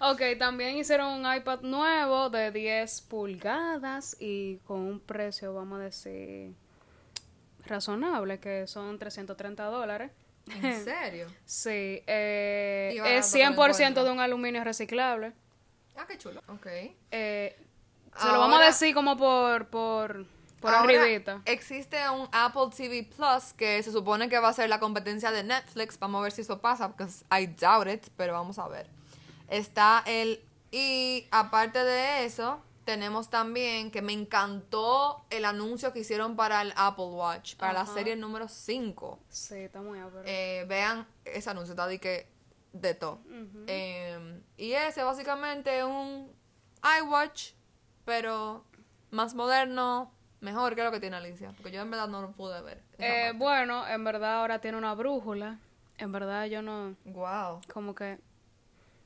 Ok, 0.00 0.22
también 0.38 0.76
hicieron 0.76 1.20
un 1.20 1.34
iPad 1.34 1.62
nuevo 1.62 2.30
de 2.30 2.52
10 2.52 3.00
pulgadas 3.02 4.16
y 4.20 4.58
con 4.58 4.78
un 4.78 5.00
precio, 5.00 5.52
vamos 5.52 5.80
a 5.80 5.82
decir, 5.82 6.54
razonable, 7.66 8.38
que 8.38 8.68
son 8.68 9.00
330 9.00 9.64
dólares. 9.64 10.12
¿En 10.62 10.84
serio? 10.84 11.26
Sí, 11.44 12.02
eh, 12.06 12.94
es 13.04 13.32
que 13.32 13.38
lo 13.40 13.50
100% 13.50 13.50
encuentro. 13.50 14.04
de 14.04 14.10
un 14.12 14.20
aluminio 14.20 14.62
reciclable. 14.62 15.32
Ah, 15.96 16.06
qué 16.06 16.16
chulo. 16.16 16.40
Ok. 16.46 16.66
Eh, 17.10 17.56
se 18.16 18.26
lo 18.28 18.38
vamos 18.38 18.60
a 18.60 18.66
decir 18.66 18.94
como 18.94 19.16
por, 19.16 19.66
por, 19.66 20.24
por 20.62 20.72
Ahora, 20.72 21.02
arribita. 21.02 21.42
Existe 21.44 21.98
un 22.08 22.28
Apple 22.32 22.68
TV 22.74 23.02
Plus 23.14 23.52
que 23.52 23.82
se 23.82 23.92
supone 23.92 24.30
que 24.30 24.38
va 24.38 24.48
a 24.48 24.52
ser 24.54 24.70
la 24.70 24.80
competencia 24.80 25.30
de 25.30 25.42
Netflix. 25.42 25.98
Vamos 25.98 26.20
a 26.20 26.22
ver 26.22 26.32
si 26.32 26.40
eso 26.40 26.60
pasa, 26.62 26.88
porque 26.88 27.12
I 27.30 27.46
doubt 27.48 27.88
it, 27.88 28.06
pero 28.16 28.32
vamos 28.32 28.58
a 28.58 28.68
ver. 28.68 28.88
Está 29.48 30.02
el. 30.06 30.42
Y 30.70 31.26
aparte 31.30 31.84
de 31.84 32.24
eso, 32.24 32.62
tenemos 32.84 33.28
también 33.28 33.90
que 33.90 34.00
me 34.00 34.12
encantó 34.12 35.24
el 35.28 35.44
anuncio 35.44 35.92
que 35.92 36.00
hicieron 36.00 36.36
para 36.36 36.62
el 36.62 36.72
Apple 36.76 37.04
Watch, 37.06 37.56
para 37.56 37.72
la 37.74 37.86
serie 37.86 38.16
número 38.16 38.48
5. 38.48 39.18
Sí, 39.28 39.56
está 39.56 39.82
muy. 39.82 39.98
Eh, 40.24 40.64
vean 40.68 41.06
ese 41.24 41.50
anuncio, 41.50 41.72
está 41.72 41.86
de 41.86 41.98
que 41.98 42.32
de 42.72 42.94
todo. 42.94 43.20
Eh, 43.66 44.40
y 44.56 44.72
ese 44.72 45.02
básicamente 45.02 45.78
es 45.78 45.84
un 45.84 46.32
iWatch, 47.00 47.52
pero 48.04 48.64
más 49.10 49.34
moderno, 49.34 50.12
mejor 50.42 50.74
que 50.74 50.82
lo 50.82 50.90
que 50.90 51.00
tiene 51.00 51.16
Alicia, 51.16 51.52
porque 51.56 51.70
yo 51.70 51.80
en 51.80 51.90
verdad 51.90 52.08
no 52.08 52.20
lo 52.20 52.32
pude 52.32 52.60
ver. 52.60 52.82
Eh, 52.98 53.32
bueno, 53.34 53.86
en 53.88 54.04
verdad 54.04 54.40
ahora 54.40 54.60
tiene 54.60 54.76
una 54.76 54.94
brújula. 54.94 55.58
En 55.98 56.10
verdad 56.12 56.46
yo 56.46 56.62
no, 56.62 56.96
wow. 57.04 57.60
como 57.72 57.94
que, 57.94 58.18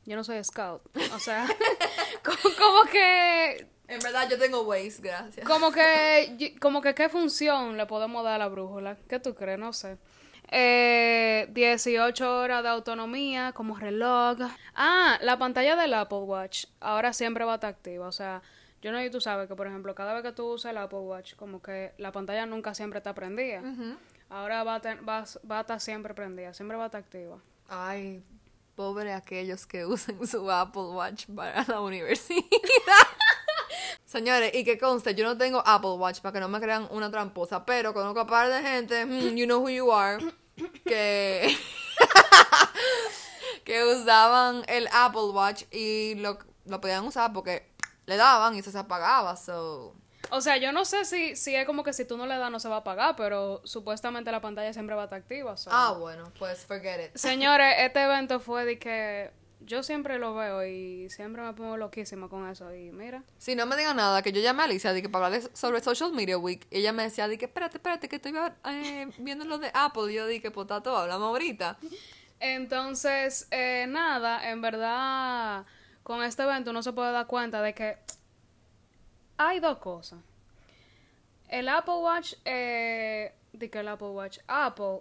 yo 0.07 0.16
no 0.16 0.25
soy 0.25 0.43
scout. 0.43 0.83
O 1.14 1.19
sea, 1.19 1.47
como, 2.25 2.57
como 2.57 2.90
que, 2.90 3.69
En 3.87 4.00
verdad 4.00 4.28
yo 4.31 4.38
tengo 4.38 4.62
Waze, 4.62 5.02
gracias. 5.02 5.47
como 5.47 5.71
que, 5.71 6.57
como 6.61 6.81
que 6.81 6.95
qué 6.95 7.09
función 7.09 7.76
le 7.76 7.87
podemos 7.87 8.25
dar 8.25 8.35
a 8.35 8.38
la 8.38 8.49
brújula. 8.49 8.97
¿Qué 9.09 9.21
tú 9.21 9.35
crees? 9.35 9.59
No 9.59 9.73
sé. 9.75 9.99
Eh, 10.49 11.49
18 11.50 12.38
horas 12.38 12.62
de 12.62 12.69
autonomía 12.71 13.52
como 13.52 13.76
reloj. 13.76 14.38
Ah, 14.75 15.19
la 15.21 15.38
pantalla 15.38 15.76
del 15.76 15.93
Apple 15.93 16.19
Watch 16.19 16.66
ahora 16.81 17.12
siempre 17.12 17.45
va 17.45 17.52
a 17.52 17.55
estar 17.57 17.71
activa. 17.71 18.07
O 18.07 18.12
sea, 18.12 18.43
yo 18.87 18.93
no 18.93 18.99
sé 18.99 19.11
tú 19.11 19.21
sabes 19.21 19.49
que, 19.49 19.57
por 19.57 19.66
ejemplo, 19.66 19.97
cada 19.97 20.14
vez 20.14 20.23
que 20.23 20.31
tú 20.31 20.47
usas 20.52 20.71
el 20.71 20.78
Apple 20.78 21.00
Watch, 21.00 21.35
como 21.35 21.61
que 21.61 21.93
la 21.99 22.12
pantalla 22.12 22.47
nunca 22.47 22.73
siempre 22.73 22.99
está 22.99 23.14
prendida. 23.16 23.61
Ahora 24.28 24.62
va 24.62 24.76
a, 24.76 24.81
ten- 24.81 25.00
va, 25.09 25.25
va 25.50 25.59
a 25.59 25.61
estar 25.62 25.81
siempre 25.81 26.14
prendida, 26.14 26.55
siempre 26.55 26.76
va 26.76 26.85
a 26.85 26.87
estar 26.87 27.00
activa. 27.00 27.38
Ay, 27.69 28.23
pobre 28.76 29.12
aquellos 29.12 29.66
que 29.66 29.85
usan 29.85 30.25
su 30.25 30.49
Apple 30.49 30.83
Watch 30.83 31.26
para 31.35 31.64
la 31.66 31.81
universidad. 31.81 32.45
Señores, 34.05 34.52
y 34.55 34.62
que 34.62 34.78
conste, 34.78 35.16
yo 35.16 35.25
no 35.25 35.37
tengo 35.37 35.64
Apple 35.66 35.95
Watch 35.99 36.21
para 36.21 36.33
que 36.35 36.38
no 36.40 36.49
me 36.49 36.61
crean 36.61 36.87
una 36.93 37.11
tramposa, 37.11 37.66
pero 37.66 37.93
conozco 37.93 38.21
a 38.21 38.26
par 38.28 38.49
de 38.49 38.62
gente, 38.62 39.05
mm, 39.05 39.35
you 39.37 39.47
know 39.47 39.61
who 39.61 39.69
you 39.69 39.90
are, 39.93 40.25
que, 40.85 41.57
que 43.64 43.85
usaban 43.85 44.62
el 44.69 44.88
Apple 44.93 45.31
Watch 45.33 45.64
y 45.73 46.14
lo, 46.16 46.38
lo 46.66 46.81
podían 46.81 47.05
usar 47.05 47.33
porque 47.33 47.75
le 48.07 48.17
daban 48.17 48.55
y 48.55 48.61
eso 48.61 48.71
se 48.71 48.79
apagaba, 48.79 49.37
so... 49.37 49.95
O 50.31 50.41
sea, 50.41 50.57
yo 50.57 50.73
no 50.73 50.85
sé 50.85 51.05
si, 51.05 51.37
si 51.37 51.55
es 51.55 51.67
como 51.67 51.85
que 51.85 51.93
si 51.93 52.05
tú 52.05 52.17
no 52.17 52.27
le 52.27 52.37
das 52.37 52.51
no 52.51 52.59
se 52.59 52.69
va 52.69 52.77
a 52.77 52.79
apagar, 52.79 53.15
pero 53.17 53.61
supuestamente 53.65 54.33
la 54.33 54.41
pantalla 54.41 54.73
siempre 54.73 54.97
va 54.97 55.03
a 55.03 55.05
estar 55.05 55.21
activa. 55.21 55.57
so. 55.57 55.71
Ah, 55.73 55.93
bueno, 55.93 56.33
pues 56.39 56.65
forget 56.67 57.07
it. 57.11 57.17
Señores, 57.17 57.77
este 57.79 58.03
evento 58.03 58.41
fue 58.41 58.65
de 58.65 58.79
que 58.79 59.31
yo 59.61 59.83
siempre 59.83 60.19
lo 60.19 60.35
veo 60.35 60.65
y 60.65 61.09
siempre 61.11 61.43
me 61.43 61.53
pongo 61.53 61.77
loquísima 61.77 62.29
con 62.29 62.49
eso. 62.49 62.73
Y 62.75 62.91
mira, 62.91 63.23
Si 63.39 63.55
no 63.55 63.67
me 63.67 63.77
digan 63.77 63.97
nada, 63.97 64.23
que 64.23 64.33
yo 64.33 64.41
llamé 64.41 64.63
a 64.63 64.65
Alicia 64.67 64.93
de 64.93 65.03
que 65.03 65.09
para 65.09 65.27
hablarle 65.27 65.49
sobre 65.55 65.81
Social 65.81 66.13
Media 66.13 66.39
Week, 66.39 66.67
y 66.71 66.79
ella 66.79 66.93
me 66.93 67.05
decía 67.05 67.29
de 67.29 67.39
que 67.39 67.47
espérate, 67.47 67.79
espérate, 67.79 68.09
que 68.09 68.17
estoy 68.17 68.35
eh, 68.65 69.09
viendo 69.19 69.45
lo 69.45 69.59
de 69.59 69.71
Apple, 69.75 70.13
y 70.13 70.17
yo 70.17 70.27
dije, 70.27 70.51
pues 70.51 70.65
está 70.65 70.83
todo, 70.83 70.99
hablamos 70.99 71.29
ahorita. 71.29 71.79
entonces, 72.41 73.49
eh, 73.51 73.87
nada, 73.89 74.51
en 74.51 74.61
verdad, 74.61 75.65
con 76.07 76.23
este 76.23 76.45
evento 76.45 76.71
uno 76.71 76.85
se 76.85 76.93
puede 76.93 77.11
dar 77.11 77.27
cuenta 77.27 77.61
de 77.61 77.75
que 77.75 77.99
hay 79.39 79.59
dos 79.59 79.79
cosas. 79.79 80.21
El 81.49 81.69
Apple 81.69 81.95
Watch, 81.95 82.35
eh, 82.45 83.35
que 83.59 83.79
el 83.81 83.89
Apple 83.89 84.11
Watch, 84.11 84.39
Apple, 84.47 85.01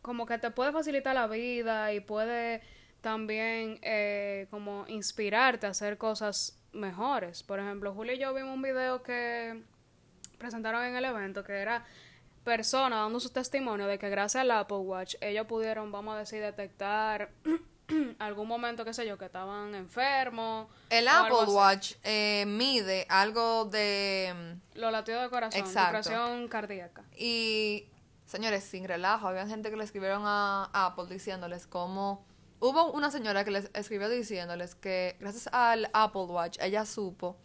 como 0.00 0.24
que 0.24 0.38
te 0.38 0.50
puede 0.52 0.72
facilitar 0.72 1.14
la 1.14 1.26
vida 1.26 1.92
y 1.92 2.00
puede 2.00 2.62
también 3.02 3.78
eh, 3.82 4.46
como 4.50 4.86
inspirarte 4.88 5.66
a 5.66 5.70
hacer 5.70 5.98
cosas 5.98 6.58
mejores. 6.72 7.42
Por 7.42 7.60
ejemplo, 7.60 7.92
Julio 7.92 8.14
y 8.14 8.18
yo 8.18 8.32
vimos 8.32 8.54
un 8.54 8.62
video 8.62 9.02
que 9.02 9.62
presentaron 10.38 10.82
en 10.82 10.96
el 10.96 11.04
evento 11.04 11.44
que 11.44 11.52
era 11.52 11.84
personas 12.42 13.00
dando 13.00 13.20
su 13.20 13.28
testimonio 13.28 13.86
de 13.86 13.98
que 13.98 14.08
gracias 14.08 14.40
al 14.40 14.50
Apple 14.52 14.78
Watch 14.78 15.16
ellos 15.20 15.44
pudieron, 15.46 15.92
vamos 15.92 16.14
a 16.14 16.20
decir, 16.20 16.40
detectar 16.40 17.28
algún 18.18 18.48
momento, 18.48 18.84
qué 18.84 18.94
sé 18.94 19.06
yo, 19.06 19.18
que 19.18 19.26
estaban 19.26 19.74
enfermos. 19.74 20.68
El 20.88 21.08
Apple. 21.08 21.46
Watch 21.48 21.94
eh, 22.02 22.44
mide 22.46 23.06
algo 23.08 23.64
de... 23.66 24.56
Los 24.74 24.92
latidos 24.92 25.22
de 25.22 25.30
corazón, 25.30 25.64
presión 25.90 26.48
cardíaca. 26.48 27.04
Y, 27.16 27.88
señores, 28.26 28.64
sin 28.64 28.86
relajo, 28.86 29.28
había 29.28 29.46
gente 29.46 29.70
que 29.70 29.76
le 29.76 29.84
escribieron 29.84 30.22
a 30.24 30.70
Apple 30.72 31.06
diciéndoles 31.08 31.66
cómo... 31.66 32.24
Hubo 32.62 32.92
una 32.92 33.10
señora 33.10 33.42
que 33.44 33.50
les 33.50 33.70
escribió 33.72 34.10
diciéndoles 34.10 34.74
que 34.74 35.16
gracias 35.18 35.48
al 35.52 35.88
Apple 35.94 36.24
Watch 36.24 36.58
ella 36.60 36.84
supo 36.84 37.38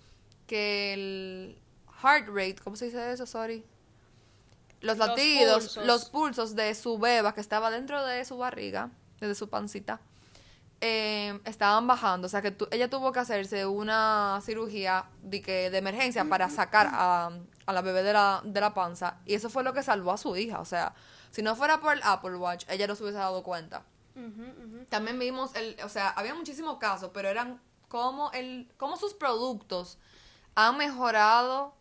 que 0.46 0.94
el 0.94 1.62
heart 2.02 2.28
rate, 2.28 2.58
¿cómo 2.64 2.76
se 2.76 2.86
dice 2.86 3.12
eso? 3.12 3.26
Sorry. 3.26 3.66
Los 4.82 4.98
Los 4.98 5.08
latidos, 5.08 5.64
pulsos. 5.64 5.86
los 5.86 6.10
pulsos 6.10 6.56
de 6.56 6.76
su 6.76 7.00
beba 7.00 7.34
que 7.34 7.42
estaba 7.42 7.72
dentro 7.72 8.06
de 8.06 8.24
su 8.26 8.38
barriga, 8.38 8.92
desde 9.20 9.36
su 9.36 9.50
pancita, 9.50 10.02
eh, 10.88 11.40
estaban 11.46 11.88
bajando, 11.88 12.28
o 12.28 12.30
sea 12.30 12.42
que 12.42 12.52
tu- 12.52 12.68
ella 12.72 12.90
tuvo 12.90 13.12
que 13.12 13.20
hacerse 13.20 13.66
una 13.66 14.40
cirugía 14.44 15.06
de, 15.24 15.42
que, 15.42 15.70
de 15.72 15.78
emergencia 15.78 16.24
para 16.26 16.50
sacar 16.50 16.88
a, 16.92 17.32
a 17.66 17.74
la 17.74 17.82
bebé 17.82 18.04
de 18.04 18.14
la, 18.14 18.42
de 18.44 18.60
la 18.62 18.74
panza 18.74 19.18
y 19.26 19.34
eso 19.34 19.50
fue 19.50 19.64
lo 19.64 19.74
que 19.74 19.82
salvó 19.84 20.12
a 20.12 20.18
su 20.18 20.36
hija, 20.36 20.60
o 20.60 20.66
sea, 20.66 20.94
si 21.32 21.42
no 21.42 21.56
fuera 21.56 21.80
por 21.82 21.94
el 21.94 22.02
Apple 22.04 22.36
Watch, 22.38 22.66
ella 22.70 22.86
no 22.88 22.96
se 22.96 23.04
hubiese 23.04 23.18
dado 23.20 23.42
cuenta. 23.44 23.84
También 24.90 25.18
vimos, 25.20 25.54
el, 25.56 25.76
o 25.84 25.90
sea, 25.90 26.10
había 26.12 26.34
muchísimos 26.36 26.78
casos, 26.78 27.10
pero 27.14 27.28
eran 27.30 27.60
como, 27.90 28.32
el, 28.32 28.72
como 28.78 28.96
sus 28.98 29.14
productos 29.14 29.98
han 30.56 30.78
mejorado 30.78 31.74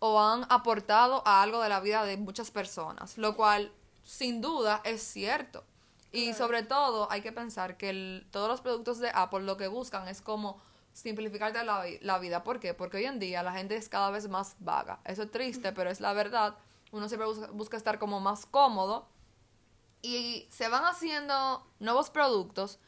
o 0.00 0.20
han 0.20 0.44
aportado 0.50 1.22
a 1.26 1.42
algo 1.42 1.62
de 1.62 1.68
la 1.70 1.80
vida 1.80 2.04
de 2.04 2.16
muchas 2.18 2.50
personas, 2.50 3.16
lo 3.18 3.34
cual 3.36 3.72
sin 4.04 4.40
duda 4.40 4.80
es 4.84 5.02
cierto. 5.02 5.64
Y 6.12 6.32
sobre 6.34 6.62
todo 6.62 7.10
hay 7.10 7.20
que 7.20 7.32
pensar 7.32 7.76
que 7.76 7.90
el- 7.90 8.26
todos 8.30 8.48
los 8.48 8.60
productos 8.60 8.98
de 8.98 9.10
Apple 9.14 9.40
lo 9.42 9.56
que 9.56 9.68
buscan 9.68 10.08
es 10.08 10.22
como 10.22 10.60
simplificarte 10.92 11.62
la, 11.64 11.82
vi- 11.84 11.98
la 12.00 12.18
vida. 12.18 12.42
¿Por 12.44 12.60
qué? 12.60 12.74
Porque 12.74 12.96
hoy 12.96 13.04
en 13.04 13.18
día 13.18 13.42
la 13.42 13.52
gente 13.52 13.76
es 13.76 13.88
cada 13.88 14.10
vez 14.10 14.28
más 14.28 14.56
vaga. 14.58 15.00
Eso 15.04 15.22
es 15.22 15.30
triste, 15.30 15.72
pero 15.72 15.90
es 15.90 16.00
la 16.00 16.12
verdad. 16.14 16.56
Uno 16.92 17.08
siempre 17.08 17.26
busca, 17.28 17.46
busca 17.48 17.76
estar 17.76 17.98
como 17.98 18.20
más 18.20 18.46
cómodo 18.46 19.06
y 20.02 20.46
se 20.50 20.68
van 20.68 20.84
haciendo 20.84 21.66
nuevos 21.80 22.10
productos 22.10 22.78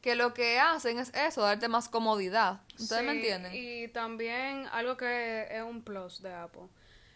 que 0.00 0.14
lo 0.14 0.34
que 0.34 0.58
hacen 0.58 0.98
es 0.98 1.12
eso, 1.14 1.42
darte 1.42 1.68
más 1.68 1.88
comodidad. 1.88 2.60
¿Ustedes 2.78 3.04
me 3.04 3.12
Sí, 3.12 3.16
entienden? 3.18 3.52
Y 3.54 3.88
también 3.88 4.66
algo 4.72 4.96
que 4.96 5.46
es 5.50 5.62
un 5.62 5.82
plus 5.82 6.20
de 6.20 6.34
Apple 6.34 6.68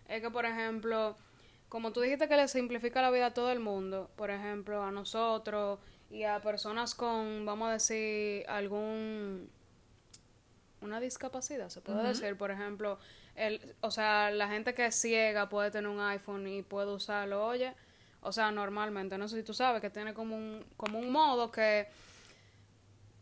es 0.07 0.23
que, 0.23 0.31
por 0.31 0.47
ejemplo, 0.47 1.17
como 1.69 1.93
tú 1.93 2.01
dijiste 2.01 2.29
que 2.29 2.37
le 2.37 2.49
simplifica 2.49 3.03
la 3.03 3.11
vida 3.11 3.27
a 3.27 3.35
todo 3.35 3.51
el 3.53 3.61
mundo, 3.61 4.11
por 4.17 4.31
ejemplo, 4.31 4.83
a 4.83 4.91
nosotros 4.91 5.79
y 6.11 6.25
a 6.25 6.41
personas 6.41 6.95
con, 6.95 7.45
vamos 7.45 7.69
a 7.69 7.73
decir, 7.73 8.45
algún 8.49 9.51
una 10.81 11.01
discapacidad, 11.01 11.69
se 11.71 11.81
puede 11.81 11.99
decir, 12.09 12.37
por 12.37 12.51
ejemplo, 12.53 12.99
el, 13.35 13.75
o 13.81 13.91
sea, 13.91 14.31
la 14.31 14.49
gente 14.49 14.75
que 14.75 14.87
es 14.87 14.95
ciega 14.95 15.49
puede 15.49 15.71
tener 15.73 15.89
un 15.91 16.01
iPhone 16.01 16.47
y 16.47 16.63
puede 16.63 16.93
usarlo, 16.93 17.45
oye, 17.45 17.75
o 18.23 18.31
sea, 18.33 18.51
normalmente, 18.53 19.19
no 19.19 19.27
sé 19.29 19.37
si 19.39 19.43
tú 19.43 19.55
sabes 19.55 19.81
que 19.81 19.91
tiene 19.91 20.15
como 20.15 20.37
un 20.37 20.65
como 20.77 20.99
un 21.01 21.11
modo 21.11 21.51
que 21.51 21.89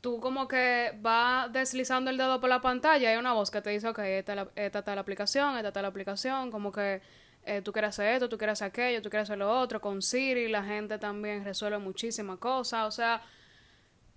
tú 0.00 0.20
como 0.20 0.46
que 0.46 0.92
vas 1.00 1.52
deslizando 1.52 2.10
el 2.10 2.16
dedo 2.18 2.40
por 2.40 2.48
la 2.50 2.60
pantalla 2.60 3.02
y 3.02 3.06
hay 3.06 3.16
una 3.16 3.32
voz 3.32 3.50
que 3.50 3.60
te 3.62 3.70
dice, 3.70 3.88
ok, 3.88 3.98
esta, 4.00 4.32
es 4.32 4.36
la- 4.36 4.48
esta 4.54 4.78
está 4.80 4.94
la 4.94 5.00
aplicación, 5.00 5.56
esta 5.56 5.68
está 5.68 5.82
la 5.82 5.88
aplicación, 5.88 6.50
como 6.50 6.70
que 6.72 7.00
eh, 7.46 7.62
tú 7.62 7.72
quieres 7.72 7.90
hacer 7.90 8.14
esto, 8.14 8.28
tú 8.28 8.36
quieres 8.36 8.54
hacer 8.54 8.68
aquello, 8.68 9.00
tú 9.00 9.08
quieres 9.08 9.30
hacer 9.30 9.38
lo 9.38 9.50
otro. 9.60 9.80
Con 9.80 10.02
Siri 10.02 10.48
la 10.48 10.64
gente 10.64 10.98
también 10.98 11.44
resuelve 11.44 11.78
muchísimas 11.78 12.38
cosas. 12.38 12.86
O 12.86 12.90
sea, 12.90 13.22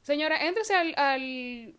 señores, 0.02 0.40
éntrese 0.42 0.74
al, 0.76 0.94
al 0.98 1.76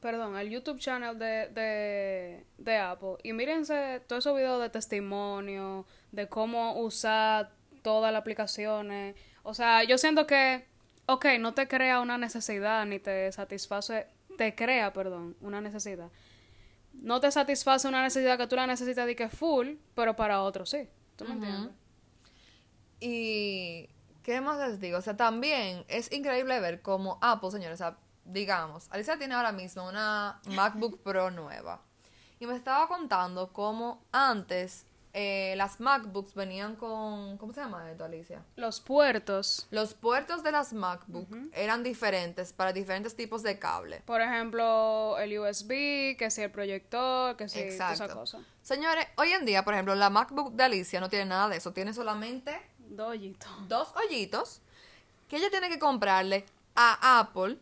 perdón, 0.00 0.36
al 0.36 0.48
YouTube 0.48 0.78
channel 0.78 1.18
de, 1.18 2.44
de, 2.58 2.76
Apple 2.76 3.16
y 3.22 3.32
mírense 3.32 4.02
todos 4.06 4.24
esos 4.24 4.36
videos 4.36 4.60
de 4.60 4.70
testimonio, 4.70 5.86
de 6.12 6.28
cómo 6.28 6.80
usar 6.80 7.52
todas 7.82 8.12
las 8.12 8.20
aplicaciones. 8.20 9.14
O 9.44 9.54
sea, 9.54 9.84
yo 9.84 9.98
siento 9.98 10.26
que, 10.26 10.66
ok, 11.06 11.26
no 11.38 11.54
te 11.54 11.68
crea 11.68 12.00
una 12.00 12.18
necesidad 12.18 12.84
ni 12.86 12.98
te 12.98 13.30
satisface, 13.30 14.08
te 14.36 14.54
crea, 14.54 14.92
perdón, 14.92 15.36
una 15.40 15.60
necesidad. 15.60 16.10
No 17.02 17.20
te 17.20 17.30
satisface 17.30 17.86
una 17.88 18.02
necesidad 18.02 18.38
que 18.38 18.46
tú 18.46 18.56
la 18.56 18.66
necesitas 18.66 19.06
de 19.06 19.16
que 19.16 19.28
full, 19.28 19.74
pero 19.94 20.16
para 20.16 20.42
otros 20.42 20.70
sí. 20.70 20.88
¿Tú 21.16 21.24
me 21.24 21.32
entiendes? 21.32 21.72
Y, 23.00 23.88
¿qué 24.22 24.40
más 24.40 24.58
les 24.58 24.80
digo? 24.80 24.98
O 24.98 25.02
sea, 25.02 25.16
también 25.16 25.84
es 25.88 26.10
increíble 26.12 26.58
ver 26.60 26.82
cómo 26.82 27.18
Apple, 27.20 27.50
señores, 27.50 27.80
o 27.80 27.84
sea, 27.84 27.98
digamos, 28.24 28.88
Alicia 28.90 29.18
tiene 29.18 29.34
ahora 29.34 29.52
mismo 29.52 29.88
una 29.88 30.40
MacBook 30.48 31.02
Pro 31.02 31.30
nueva. 31.30 31.82
Y 32.38 32.46
me 32.46 32.56
estaba 32.56 32.88
contando 32.88 33.52
cómo 33.52 34.04
antes 34.12 34.86
eh, 35.18 35.54
las 35.56 35.80
MacBooks 35.80 36.34
venían 36.34 36.76
con, 36.76 37.38
¿cómo 37.38 37.50
se 37.54 37.60
llama 37.62 37.90
esto, 37.90 38.04
Alicia? 38.04 38.42
Los 38.54 38.80
puertos, 38.80 39.66
Los 39.70 39.94
puertos 39.94 40.42
de 40.42 40.52
las 40.52 40.74
MacBook 40.74 41.26
eran 41.54 41.82
diferentes 41.82 42.52
para 42.52 42.74
diferentes 42.74 43.16
tipos 43.16 43.42
de 43.42 43.58
cable. 43.58 44.02
por 44.04 44.20
ejemplo, 44.20 45.16
el 45.18 45.38
USB, 45.38 46.16
que 46.18 46.28
si 46.30 46.42
el 46.42 46.50
proyector, 46.50 47.34
que 47.36 47.48
si 47.48 47.60
esa 47.60 48.08
cosa. 48.12 48.40
Señores, 48.62 49.06
hoy 49.16 49.32
en 49.32 49.46
día, 49.46 49.64
por 49.64 49.72
ejemplo, 49.72 49.94
la 49.94 50.10
MacBook 50.10 50.52
de 50.52 50.64
Alicia 50.64 51.00
no 51.00 51.08
tiene 51.08 51.24
nada 51.24 51.48
de 51.48 51.56
eso. 51.56 51.72
Tiene 51.72 51.94
solamente 51.94 52.60
Dos 52.78 53.08
hoyitos. 53.12 53.48
dos 53.68 53.94
hoyitos 53.96 54.60
que 55.28 55.38
ella 55.38 55.48
tiene 55.50 55.68
que 55.70 55.78
comprarle 55.78 56.44
a 56.74 57.20
Apple 57.20 57.58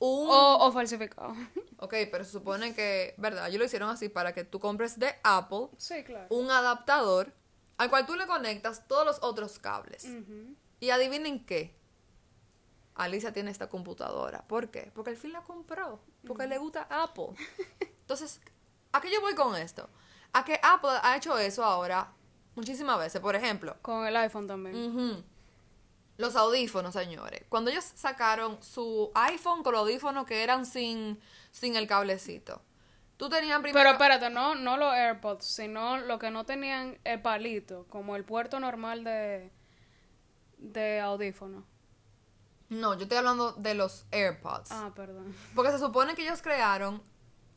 un... 0.00 0.28
O, 0.28 0.66
o 0.66 0.72
falsificado. 0.72 1.34
Ok, 1.82 1.94
pero 2.12 2.24
se 2.24 2.32
supone 2.32 2.74
que, 2.74 3.14
¿verdad? 3.16 3.48
Ellos 3.48 3.58
lo 3.58 3.64
hicieron 3.64 3.88
así 3.88 4.10
para 4.10 4.34
que 4.34 4.44
tú 4.44 4.60
compres 4.60 4.98
de 4.98 5.14
Apple 5.22 5.68
sí, 5.78 6.04
claro. 6.04 6.26
un 6.28 6.50
adaptador 6.50 7.32
al 7.78 7.88
cual 7.88 8.04
tú 8.04 8.16
le 8.16 8.26
conectas 8.26 8.86
todos 8.86 9.06
los 9.06 9.22
otros 9.22 9.58
cables. 9.58 10.06
Y 10.78 10.90
adivinen 10.90 11.46
qué. 11.46 11.74
Alicia 12.94 13.32
tiene 13.32 13.50
esta 13.50 13.70
computadora. 13.70 14.46
¿Por 14.46 14.70
qué? 14.70 14.92
Porque 14.94 15.08
al 15.08 15.16
fin 15.16 15.32
la 15.32 15.40
compró. 15.40 16.00
Porque 16.26 16.46
le 16.46 16.58
gusta 16.58 16.86
Apple. 16.90 17.28
Entonces, 17.80 18.42
¿a 18.92 19.00
qué 19.00 19.10
yo 19.10 19.22
voy 19.22 19.34
con 19.34 19.56
esto? 19.56 19.88
A 20.34 20.44
que 20.44 20.60
Apple 20.62 20.90
ha 21.02 21.16
hecho 21.16 21.38
eso 21.38 21.64
ahora 21.64 22.12
muchísimas 22.54 22.98
veces. 22.98 23.22
Por 23.22 23.34
ejemplo, 23.34 23.74
Con 23.80 24.06
el 24.06 24.14
iPhone 24.18 24.46
también. 24.46 25.24
Los 26.20 26.36
audífonos, 26.36 26.92
señores. 26.92 27.44
Cuando 27.48 27.70
ellos 27.70 27.84
sacaron 27.94 28.62
su 28.62 29.10
iPhone 29.14 29.62
con 29.62 29.72
los 29.72 29.80
audífonos 29.80 30.26
que 30.26 30.42
eran 30.42 30.66
sin, 30.66 31.18
sin 31.50 31.76
el 31.76 31.86
cablecito. 31.86 32.60
Tú 33.16 33.28
tenías 33.28 33.60
primero... 33.60 33.78
Pero 33.80 33.90
espérate, 33.92 34.30
no, 34.30 34.54
no 34.54 34.76
los 34.76 34.92
AirPods, 34.92 35.44
sino 35.44 35.98
lo 35.98 36.18
que 36.18 36.30
no 36.30 36.44
tenían 36.44 36.98
el 37.04 37.22
palito, 37.22 37.86
como 37.88 38.16
el 38.16 38.24
puerto 38.24 38.60
normal 38.60 39.02
de, 39.04 39.50
de 40.58 41.00
audífono. 41.00 41.64
No, 42.68 42.94
yo 42.94 43.02
estoy 43.02 43.18
hablando 43.18 43.52
de 43.52 43.74
los 43.74 44.04
AirPods. 44.10 44.70
Ah, 44.72 44.92
perdón. 44.94 45.34
Porque 45.54 45.70
se 45.72 45.78
supone 45.78 46.14
que 46.14 46.22
ellos 46.22 46.40
crearon 46.42 47.02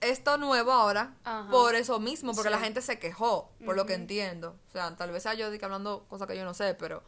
esto 0.01 0.37
nuevo 0.37 0.71
ahora 0.71 1.15
Ajá. 1.23 1.49
por 1.51 1.75
eso 1.75 1.99
mismo, 1.99 2.33
porque 2.33 2.49
Sí. 2.49 2.55
la 2.55 2.61
gente 2.61 2.81
se 2.81 2.97
quejó, 2.99 3.51
por 3.65 3.75
lo 3.75 3.85
que 3.85 3.93
entiendo. 3.93 4.57
O 4.67 4.71
sea, 4.71 4.95
tal 4.95 5.11
vez 5.11 5.23
sea 5.23 5.33
yo 5.33 5.47
hablando 5.61 6.05
cosas 6.07 6.27
que 6.27 6.35
yo 6.37 6.45
no 6.45 6.53
sé, 6.53 6.73
pero... 6.75 7.03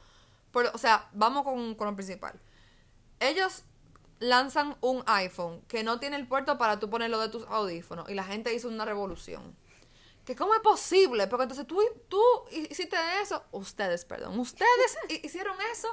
o 0.74 0.78
sea, 0.78 1.10
vamos 1.14 1.44
con, 1.44 1.76
con 1.76 1.88
lo 1.88 1.96
principal. 1.96 2.40
Ellos 3.20 3.64
lanzan 4.20 4.78
un 4.82 5.04
iPhone 5.08 5.62
que 5.68 5.84
no 5.84 6.00
tiene 6.00 6.16
el 6.16 6.28
puerto 6.28 6.58
para 6.58 6.80
tú 6.80 6.90
ponerlo 6.90 7.20
de 7.20 7.30
tus 7.30 7.46
audífonos 7.48 8.10
y 8.10 8.14
la 8.14 8.24
gente 8.24 8.54
hizo 8.54 8.68
una 8.68 8.86
revolución. 8.86 9.56
Que 10.26 10.36
cómo 10.36 10.56
es 10.56 10.60
posible, 10.62 11.28
porque 11.28 11.44
entonces 11.44 11.68
tú, 11.68 11.80
tú 12.08 12.20
hiciste 12.52 12.98
eso, 13.22 13.44
ustedes, 13.52 14.06
perdón, 14.06 14.40
ustedes 14.40 14.98
hi- 15.10 15.22
hicieron 15.24 15.56
eso 15.72 15.88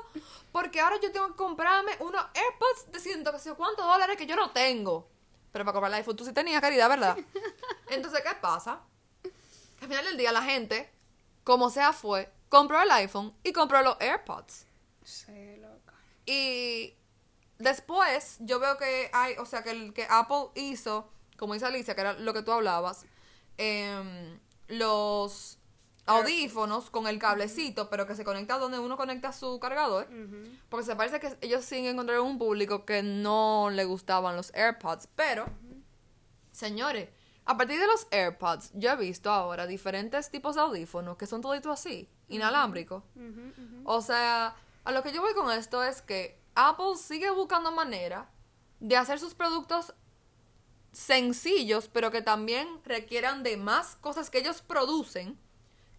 porque 0.52 0.80
ahora 0.80 0.98
yo 1.02 1.12
tengo 1.12 1.28
que 1.28 1.34
comprarme 1.34 1.92
unos 2.00 2.24
AirPods 2.34 2.92
de 2.92 3.00
ciento 3.00 3.30
cuántos 3.56 3.84
dólares 3.84 4.16
que 4.16 4.26
yo 4.26 4.36
no 4.36 4.50
tengo. 4.52 5.08
Pero 5.52 5.66
para 5.66 5.74
comprar 5.74 5.92
el 5.92 5.98
iPhone 5.98 6.16
tú 6.16 6.24
sí 6.24 6.32
tenías 6.32 6.62
caridad, 6.62 6.88
¿verdad? 6.88 7.16
Entonces, 7.90 8.22
¿qué 8.22 8.34
pasa? 8.40 8.80
Al 9.82 9.88
final 9.88 10.04
del 10.06 10.16
día 10.16 10.32
la 10.32 10.42
gente, 10.42 10.90
como 11.44 11.68
sea 11.68 11.92
fue, 11.92 12.32
compró 12.52 12.82
el 12.82 12.90
iPhone 12.90 13.32
y 13.42 13.50
compró 13.54 13.80
los 13.80 13.96
AirPods. 13.98 14.66
Sí, 15.02 15.56
loca. 15.56 15.94
Y 16.26 16.92
después 17.58 18.36
yo 18.40 18.60
veo 18.60 18.76
que 18.76 19.08
hay, 19.14 19.36
o 19.38 19.46
sea, 19.46 19.62
que, 19.62 19.70
el, 19.70 19.94
que 19.94 20.06
Apple 20.10 20.48
hizo, 20.54 21.08
como 21.38 21.54
dice 21.54 21.64
Alicia, 21.64 21.94
que 21.94 22.02
era 22.02 22.12
lo 22.12 22.34
que 22.34 22.42
tú 22.42 22.52
hablabas, 22.52 23.06
em, 23.56 24.38
los 24.68 25.58
audífonos 26.04 26.90
con 26.90 27.06
el 27.06 27.18
cablecito, 27.18 27.88
pero 27.88 28.06
que 28.06 28.14
se 28.14 28.22
conecta 28.22 28.58
donde 28.58 28.78
uno 28.78 28.98
conecta 28.98 29.32
su 29.32 29.58
cargador. 29.58 30.06
Porque 30.68 30.84
se 30.84 30.94
parece 30.94 31.20
que 31.20 31.34
ellos 31.40 31.64
siguen 31.64 31.86
encontrando 31.86 32.22
un 32.22 32.36
público 32.36 32.84
que 32.84 33.02
no 33.02 33.70
le 33.70 33.86
gustaban 33.86 34.36
los 34.36 34.52
AirPods. 34.52 35.08
Pero, 35.16 35.46
señores, 36.52 37.08
a 37.44 37.56
partir 37.56 37.78
de 37.80 37.86
los 37.86 38.06
AirPods, 38.10 38.70
yo 38.74 38.90
he 38.90 38.96
visto 38.96 39.30
ahora 39.30 39.66
diferentes 39.66 40.30
tipos 40.30 40.54
de 40.54 40.60
audífonos 40.60 41.16
que 41.16 41.26
son 41.26 41.40
toditos 41.40 41.72
así, 41.80 42.08
inalámbricos. 42.28 43.02
O 43.84 44.00
sea, 44.00 44.54
a 44.84 44.92
lo 44.92 45.02
que 45.02 45.12
yo 45.12 45.22
voy 45.22 45.34
con 45.34 45.50
esto 45.50 45.82
es 45.82 46.02
que 46.02 46.40
Apple 46.54 46.96
sigue 46.96 47.30
buscando 47.30 47.72
manera 47.72 48.28
de 48.80 48.96
hacer 48.96 49.18
sus 49.18 49.34
productos 49.34 49.94
sencillos, 50.92 51.88
pero 51.88 52.10
que 52.10 52.22
también 52.22 52.68
requieran 52.84 53.42
de 53.42 53.56
más 53.56 53.96
cosas 53.96 54.30
que 54.30 54.38
ellos 54.38 54.62
producen, 54.62 55.38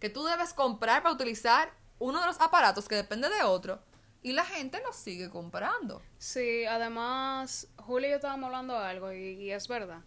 que 0.00 0.08
tú 0.08 0.24
debes 0.24 0.54
comprar 0.54 1.02
para 1.02 1.14
utilizar 1.14 1.72
uno 1.98 2.20
de 2.20 2.26
los 2.26 2.40
aparatos 2.40 2.88
que 2.88 2.94
depende 2.94 3.28
de 3.28 3.42
otro, 3.42 3.80
y 4.22 4.32
la 4.32 4.44
gente 4.44 4.80
los 4.86 4.96
sigue 4.96 5.28
comprando. 5.28 6.00
Sí, 6.18 6.64
además, 6.64 7.68
Julio 7.76 8.08
y 8.08 8.10
yo 8.10 8.16
estábamos 8.16 8.46
hablando 8.46 8.78
de 8.78 8.86
algo 8.86 9.12
y, 9.12 9.34
y 9.34 9.50
es 9.50 9.68
verdad. 9.68 10.00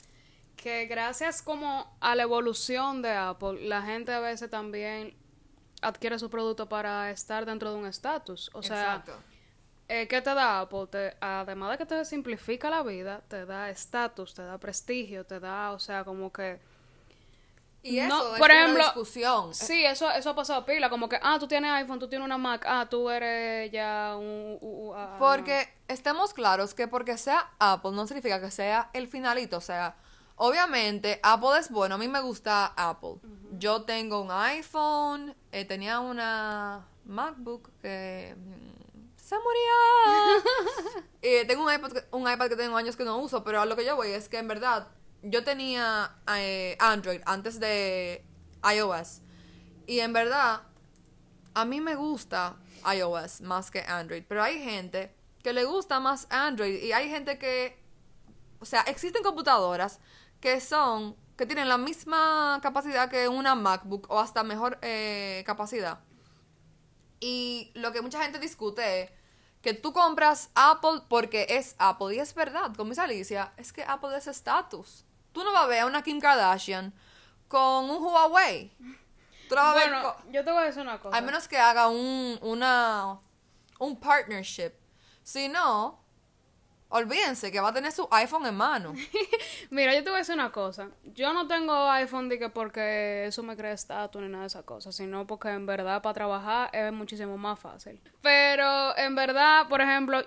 Que 0.58 0.86
gracias 0.88 1.42
como 1.42 1.96
a 2.02 2.16
la 2.16 2.24
evolución 2.24 3.02
de 3.02 3.12
Apple, 3.14 3.68
la 3.68 3.84
gente 3.84 4.12
a 4.12 4.20
veces 4.20 4.50
también 4.50 5.16
adquiere 5.82 6.18
su 6.20 6.30
producto 6.30 6.68
para 6.68 7.12
estar 7.12 7.46
dentro 7.46 7.72
de 7.72 7.78
un 7.78 7.86
estatus. 7.86 8.50
O 8.54 8.64
sea, 8.64 9.04
eh, 9.88 10.08
¿qué 10.08 10.20
te 10.22 10.34
da 10.34 10.62
Apple? 10.62 10.88
Te- 10.90 11.16
además 11.22 11.72
de 11.72 11.78
que 11.78 11.86
te 11.86 12.04
simplifica 12.06 12.70
la 12.72 12.82
vida, 12.84 13.22
te 13.28 13.46
da 13.46 13.70
estatus, 13.70 14.34
te 14.34 14.42
da 14.42 14.58
prestigio, 14.58 15.26
te 15.26 15.40
da, 15.40 15.72
o 15.72 15.80
sea, 15.80 16.04
como 16.04 16.34
que... 16.34 16.60
Y 17.84 18.00
eso 18.00 18.10
No, 18.10 18.34
es 18.34 18.40
por 18.40 18.50
una 18.50 18.62
ejemplo, 18.64 18.84
discusión. 18.84 19.54
Sí, 19.54 19.86
eso, 19.86 20.10
eso 20.12 20.32
ha 20.32 20.36
pasado 20.36 20.66
pila, 20.66 20.90
como 20.90 21.08
que, 21.08 21.20
ah, 21.22 21.38
tú 21.40 21.48
tienes 21.48 21.72
iPhone, 21.72 22.00
tú 22.00 22.10
tienes 22.10 22.26
una 22.26 22.38
Mac, 22.40 22.66
ah, 22.68 22.88
tú 22.90 23.10
eres 23.10 23.72
ya 23.72 24.16
un... 24.18 24.60
ah, 24.96 25.16
Porque 25.20 25.70
estemos 25.88 26.34
claros 26.34 26.74
que 26.74 26.88
porque 26.88 27.18
sea 27.18 27.52
Apple 27.60 27.92
no 27.92 28.08
significa 28.08 28.42
que 28.42 28.50
sea 28.52 28.90
el 28.94 29.08
finalito. 29.08 29.58
O 29.58 29.62
sea, 29.62 29.96
obviamente 30.38 31.20
Apple 31.24 31.60
es 31.60 31.70
bueno. 31.70 31.96
A 31.96 31.98
mí 31.98 32.08
me 32.08 32.22
gusta 32.22 32.74
Apple. 32.76 33.16
Yo 33.60 33.84
tengo 33.84 34.22
un 34.22 34.32
iPhone, 34.32 35.36
eh, 35.52 35.66
tenía 35.66 36.00
una 36.00 36.88
MacBook 37.06 37.70
que 37.82 38.36
mm, 38.38 39.18
se 39.18 39.36
murió. 39.36 41.04
Eh, 41.24 41.44
tengo 41.46 41.66
un 41.66 41.74
iPad, 41.74 41.92
que- 41.92 42.06
un 42.12 42.22
iPad 42.32 42.48
que 42.48 42.56
tengo 42.56 42.78
años 42.78 42.96
que 42.96 43.04
no 43.04 43.18
uso, 43.18 43.44
pero 43.44 43.60
a 43.60 43.66
lo 43.66 43.76
que 43.76 43.84
yo 43.84 43.96
voy 43.98 44.10
es 44.12 44.30
que 44.30 44.38
en 44.38 44.48
verdad 44.48 44.88
yo 45.24 45.44
tenía 45.44 46.16
eh, 46.38 46.78
Android 46.80 47.22
antes 47.26 47.60
de 47.60 48.24
iOS. 48.64 49.22
Y 49.88 50.00
en 50.00 50.14
verdad, 50.14 50.62
a 51.54 51.66
mí 51.66 51.82
me 51.82 51.96
gusta 51.96 52.56
iOS 52.96 53.42
más 53.42 53.72
que 53.72 53.82
Android, 53.82 54.24
pero 54.28 54.42
hay 54.44 54.64
gente 54.64 55.14
que 55.44 55.52
le 55.54 55.66
gusta 55.66 56.00
más 56.00 56.28
Android 56.30 56.82
y 56.84 56.92
hay 56.94 57.10
gente 57.10 57.38
que, 57.40 57.78
o 58.62 58.66
sea, 58.66 58.82
existen 58.82 59.24
computadoras 59.24 60.00
que 60.40 60.60
son, 60.62 61.16
que 61.38 61.46
tienen 61.46 61.68
la 61.70 61.78
misma 61.78 62.60
capacidad 62.62 63.10
que 63.10 63.28
una 63.28 63.56
MacBook 63.56 64.10
o 64.10 64.20
hasta 64.20 64.44
mejor 64.44 64.78
eh, 64.82 65.44
capacidad. 65.46 66.00
Y 67.20 67.72
lo 67.76 67.92
que 67.92 68.02
mucha 68.02 68.22
gente 68.22 68.40
discute 68.40 69.02
es 69.04 69.12
que 69.62 69.74
tú 69.74 69.92
compras 69.92 70.50
Apple 70.56 71.02
porque 71.10 71.48
es 71.50 71.76
Apple. 71.80 72.16
Y 72.16 72.20
es 72.20 72.34
verdad, 72.36 72.74
como 72.76 72.90
dice 72.90 73.02
Alicia, 73.02 73.54
es 73.58 73.74
que 73.74 73.84
Apple 73.84 74.16
es 74.16 74.28
estatus. 74.28 75.04
Tú 75.32 75.44
no 75.44 75.52
vas 75.52 75.64
a 75.64 75.68
ver 75.68 75.80
a 75.82 75.86
una 75.88 76.04
Kim 76.04 76.20
Kardashian 76.20 76.94
con 77.48 77.90
un 77.90 78.04
Huawei. 78.04 78.72
Tú 79.50 79.56
la 79.56 79.64
vas 79.64 79.76
a 79.76 79.80
ver 79.80 80.02
con- 80.02 80.32
yo 80.32 80.44
te 80.44 80.52
voy 80.52 80.62
a 80.62 80.66
decir 80.66 80.82
una 80.82 81.00
cosa. 81.00 81.16
al 81.18 81.24
menos 81.24 81.48
que 81.48 81.58
haga 81.58 81.88
un, 81.88 82.38
una, 82.42 83.20
un 83.80 84.00
partnership. 84.00 84.74
Si 85.24 85.48
no, 85.50 86.04
olvídense 86.90 87.52
que 87.52 87.60
va 87.60 87.70
a 87.70 87.74
tener 87.74 87.92
su 87.92 88.08
iPhone 88.12 88.46
en 88.46 88.56
mano. 88.56 88.94
Mira, 89.70 89.94
yo 89.94 90.04
te 90.04 90.10
voy 90.10 90.18
a 90.18 90.20
decir 90.20 90.36
una 90.36 90.52
cosa. 90.52 90.90
Yo 91.04 91.34
no 91.34 91.48
tengo 91.48 91.90
iPhone 91.92 92.30
de 92.30 92.40
que 92.40 92.50
porque 92.50 93.26
eso 93.26 93.44
me 93.44 93.56
crea 93.58 93.74
estatus 93.74 94.22
ni 94.22 94.30
nada 94.30 94.44
de 94.44 94.48
esas 94.48 94.64
cosas, 94.64 94.96
sino 94.96 95.28
porque 95.28 95.50
en 95.50 95.66
verdad 95.66 96.02
para 96.02 96.14
trabajar 96.14 96.70
es 96.74 96.92
muchísimo 96.94 97.38
más 97.38 97.60
fácil. 97.60 98.02
Pero 98.22 98.98
en 98.98 99.16
verdad, 99.16 99.68
por 99.68 99.82
ejemplo, 99.82 100.22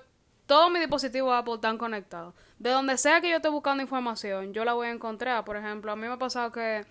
todos 0.47 0.71
mis 0.71 0.81
dispositivos 0.81 1.33
Apple 1.33 1.55
están 1.55 1.79
conectados. 1.79 2.35
De 2.59 2.71
donde 2.71 2.99
sea 2.99 3.21
que 3.21 3.31
yo 3.31 3.37
esté 3.37 3.49
buscando 3.49 3.83
información, 3.83 4.53
yo 4.53 4.65
la 4.65 4.75
voy 4.75 4.89
a 4.89 4.91
encontrar. 4.91 5.45
Por 5.45 5.57
ejemplo, 5.57 5.93
a 5.93 5.97
mí 5.97 6.07
me 6.07 6.13
ha 6.13 6.19
pasado 6.19 6.51
que... 6.53 6.85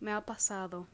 Me 0.00 0.12
ha 0.12 0.20
pasado 0.20 0.86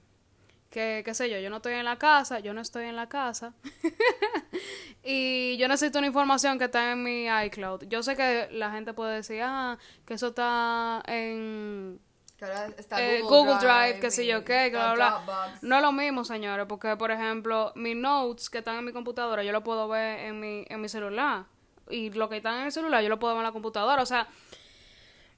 que, 0.75 1.03
qué 1.05 1.15
sé 1.15 1.31
yo, 1.31 1.39
yo 1.39 1.51
no 1.51 1.59
estoy 1.59 1.75
en 1.75 1.85
la 1.85 1.99
casa, 1.99 2.41
yo 2.41 2.53
no 2.53 2.61
estoy 2.61 2.87
en 2.87 2.97
la 2.97 3.09
casa. 3.09 3.55
y 5.05 5.57
yo 5.57 5.69
necesito 5.69 5.99
una 5.99 6.09
información 6.09 6.59
que 6.59 6.65
está 6.65 6.91
en 6.91 7.05
mi 7.05 7.27
iCloud. 7.47 7.85
Yo 7.85 8.03
sé 8.03 8.17
que 8.17 8.49
la 8.51 8.73
gente 8.73 8.93
puede 8.93 9.15
decir, 9.15 9.41
ah, 9.45 9.79
que 10.05 10.15
eso 10.15 10.29
está 10.29 11.01
en 11.07 12.01
Que 12.37 12.45
ahora 12.45 12.67
está 12.77 13.01
eh, 13.01 13.21
Google, 13.23 13.55
Drive, 13.61 14.01
que 14.01 14.11
sé 14.11 14.27
yo 14.27 14.45
qué, 14.45 14.65
que 14.65 14.71
bla, 14.71 14.95
bla. 14.95 15.59
No 15.63 15.77
es 15.77 15.83
lo 15.83 15.93
mismo, 15.93 16.25
señores, 16.25 16.67
porque, 16.69 16.97
por 16.97 17.13
ejemplo, 17.13 17.71
mis 17.77 17.95
notes 17.97 18.51
que 18.51 18.59
están 18.59 18.77
en 18.77 18.85
mi 18.85 18.93
computadora, 18.93 19.45
yo 19.45 19.53
lo 19.53 19.63
puedo 19.63 19.87
ver 19.87 20.19
en 20.27 20.41
mi, 20.41 20.65
en 20.69 20.81
mi 20.81 20.89
celular. 20.89 21.45
Y 21.89 22.11
lo 22.11 22.29
que 22.29 22.39
están 22.39 22.59
en 22.59 22.67
el 22.67 22.73
celular, 22.73 23.01
yo 23.01 23.11
lo 23.11 23.21
puedo 23.21 23.35
ver 23.35 23.43
en 23.43 23.47
la 23.47 23.53
computadora. 23.53 24.03
O 24.03 24.07
sea, 24.07 24.27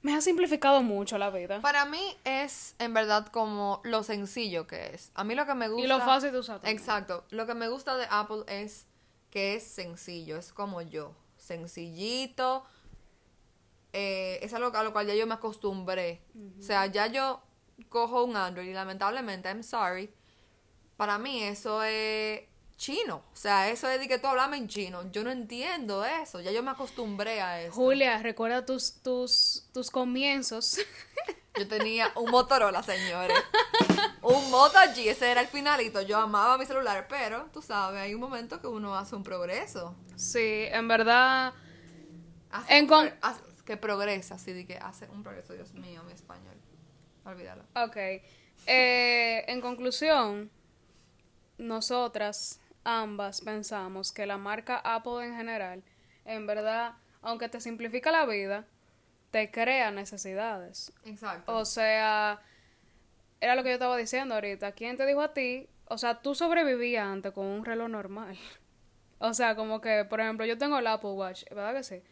me 0.07 0.15
ha 0.15 0.21
simplificado 0.21 0.81
mucho 0.83 1.17
la 1.17 1.29
vida. 1.29 1.59
Para 1.59 1.83
mí 1.83 2.15
es 2.23 2.75
en 2.79 2.93
verdad 2.93 3.27
como 3.27 3.81
lo 3.83 4.03
sencillo 4.03 4.65
que 4.65 4.93
es. 4.93 5.11
A 5.15 5.25
mí 5.25 5.35
lo 5.35 5.45
que 5.45 5.53
me 5.53 5.67
gusta... 5.67 5.83
Y 5.83 5.87
lo 5.87 5.99
fácil 5.99 6.31
de 6.31 6.39
usar. 6.39 6.61
también. 6.61 6.77
Exacto. 6.77 7.25
Lo 7.29 7.45
que 7.45 7.53
me 7.53 7.67
gusta 7.67 7.97
de 7.97 8.07
Apple 8.09 8.43
es 8.47 8.85
que 9.31 9.55
es 9.55 9.63
sencillo, 9.63 10.37
es 10.37 10.53
como 10.53 10.81
yo. 10.81 11.13
Sencillito. 11.35 12.63
Eh, 13.91 14.39
es 14.41 14.53
algo 14.53 14.73
a 14.73 14.83
lo 14.83 14.93
cual 14.93 15.07
ya 15.07 15.13
yo 15.13 15.27
me 15.27 15.33
acostumbré. 15.33 16.21
O 16.57 16.63
sea, 16.63 16.85
ya 16.85 17.07
yo 17.07 17.41
cojo 17.89 18.23
un 18.23 18.37
Android 18.37 18.69
y 18.69 18.73
lamentablemente, 18.73 19.49
I'm 19.49 19.61
sorry, 19.61 20.09
para 20.95 21.17
mí 21.17 21.43
eso 21.43 21.83
es 21.83 22.43
chino. 22.77 23.23
O 23.33 23.35
sea, 23.35 23.69
eso 23.69 23.89
es 23.89 23.99
de 23.99 24.07
que 24.07 24.17
tú 24.19 24.27
hablame 24.27 24.57
en 24.57 24.67
chino. 24.67 25.11
Yo 25.11 25.23
no 25.23 25.31
entiendo 25.31 26.05
eso. 26.05 26.39
Ya 26.41 26.51
yo 26.51 26.61
me 26.63 26.71
acostumbré 26.71 27.41
a 27.41 27.61
eso. 27.61 27.73
Julia, 27.73 28.19
recuerda 28.21 28.65
tus, 28.65 29.01
tus, 29.01 29.67
tus 29.73 29.91
comienzos. 29.91 30.77
Yo 31.57 31.67
tenía 31.67 32.11
un 32.15 32.29
Motorola, 32.29 32.83
señores. 32.83 33.35
Un 34.21 34.51
Moto 34.51 34.77
G, 34.95 35.07
ese 35.09 35.31
era 35.31 35.41
el 35.41 35.47
finalito. 35.47 36.01
Yo 36.03 36.17
amaba 36.19 36.55
mi 36.59 36.67
celular, 36.67 37.07
pero 37.09 37.49
tú 37.51 37.63
sabes, 37.63 37.99
hay 37.99 38.13
un 38.13 38.21
momento 38.21 38.61
que 38.61 38.67
uno 38.67 38.95
hace 38.95 39.15
un 39.15 39.23
progreso. 39.23 39.95
sí, 40.15 40.65
en 40.69 40.87
verdad. 40.87 41.53
Hace 42.51 42.77
En 42.77 42.93
un 42.93 43.11
hace- 43.21 43.41
que 43.65 43.75
progresa, 43.75 44.35
así 44.35 44.53
de 44.53 44.67
que 44.67 44.77
hace 44.77 45.07
un 45.09 45.23
progreso, 45.23 45.53
Dios 45.53 45.73
mío, 45.73 46.03
mi 46.03 46.13
español. 46.13 46.55
Olvídalo. 47.25 47.63
Ok. 47.75 47.97
Eh, 48.67 49.43
en 49.47 49.59
conclusión, 49.59 50.51
nosotras 51.57 52.59
ambas 52.87 53.41
pensamos 53.41 54.13
que 54.13 54.25
la 54.25 54.37
marca 54.37 54.77
Apple 54.77 55.25
en 55.25 55.35
general, 55.35 55.83
en 56.23 56.47
verdad, 56.47 56.93
aunque 57.21 57.49
te 57.49 57.59
simplifica 57.59 58.11
la 58.11 58.25
vida, 58.25 58.65
te 59.31 59.51
crea 59.51 59.91
necesidades. 59.91 60.93
Exacto. 61.03 61.53
O 61.53 61.65
sea, 61.65 62.41
era 63.41 63.55
lo 63.55 63.63
que 63.63 63.69
yo 63.69 63.73
estaba 63.73 63.97
diciendo 63.97 64.35
ahorita. 64.35 64.71
¿Quién 64.71 64.95
te 64.95 65.05
dijo 65.05 65.21
a 65.21 65.33
ti? 65.33 65.67
O 65.89 65.97
sea, 65.97 66.21
tú 66.21 66.33
sobrevivías 66.33 67.05
antes 67.05 67.33
con 67.33 67.45
un 67.45 67.65
reloj 67.65 67.89
normal. 67.89 68.37
O 69.19 69.33
sea, 69.33 69.55
como 69.55 69.81
que, 69.81 70.05
por 70.05 70.21
ejemplo, 70.21 70.45
yo 70.45 70.59
tengo 70.59 70.77
el 70.77 70.85
Apple 70.85 71.09
Watch, 71.09 71.43
¿verdad 71.49 71.73
que 71.73 71.81
sí? 71.81 72.03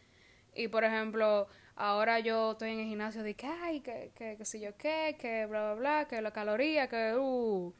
Y, 0.55 0.69
por 0.69 0.83
ejemplo, 0.83 1.47
ahora 1.75 2.19
yo 2.19 2.53
estoy 2.53 2.71
en 2.71 2.79
el 2.79 2.87
gimnasio 2.87 3.21
de 3.21 3.35
que, 3.35 3.45
ay, 3.45 3.81
que, 3.81 4.11
que, 4.15 4.35
que 4.37 4.43
si 4.43 4.59
yo 4.59 4.75
qué, 4.75 5.15
que 5.19 5.45
bla, 5.45 5.65
bla, 5.65 5.73
bla, 5.75 6.07
que 6.07 6.19
la 6.19 6.31
caloría, 6.31 6.89
que, 6.89 7.13
uh. 7.15 7.71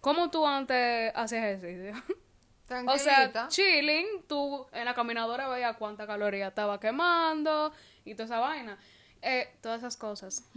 ¿Cómo 0.00 0.30
tú 0.30 0.46
antes 0.46 1.12
hacías 1.14 1.44
ejercicio? 1.44 1.92
O 2.86 2.98
sea, 2.98 3.48
chilling, 3.48 4.22
tú 4.28 4.66
en 4.72 4.84
la 4.84 4.94
caminadora 4.94 5.48
veías 5.48 5.76
cuánta 5.76 6.06
caloría 6.06 6.48
estaba 6.48 6.78
quemando 6.78 7.72
y 8.04 8.14
toda 8.14 8.24
esa 8.26 8.38
vaina. 8.38 8.78
Eh, 9.22 9.56
todas 9.60 9.80
esas 9.80 9.96
cosas. 9.96 10.48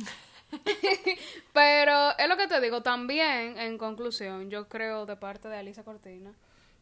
Pero 1.54 2.18
es 2.18 2.30
lo 2.30 2.38
que 2.38 2.48
te 2.48 2.62
digo, 2.62 2.84
también, 2.84 3.58
en 3.58 3.78
conclusión, 3.78 4.50
yo 4.50 4.70
creo 4.70 5.06
de 5.06 5.16
parte 5.16 5.50
de 5.50 5.58
Alicia 5.58 5.84
Cortina, 5.84 6.34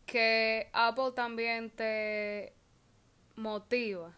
que 0.05 0.69
Apple 0.73 1.11
también 1.15 1.69
te 1.69 2.53
motiva, 3.35 4.11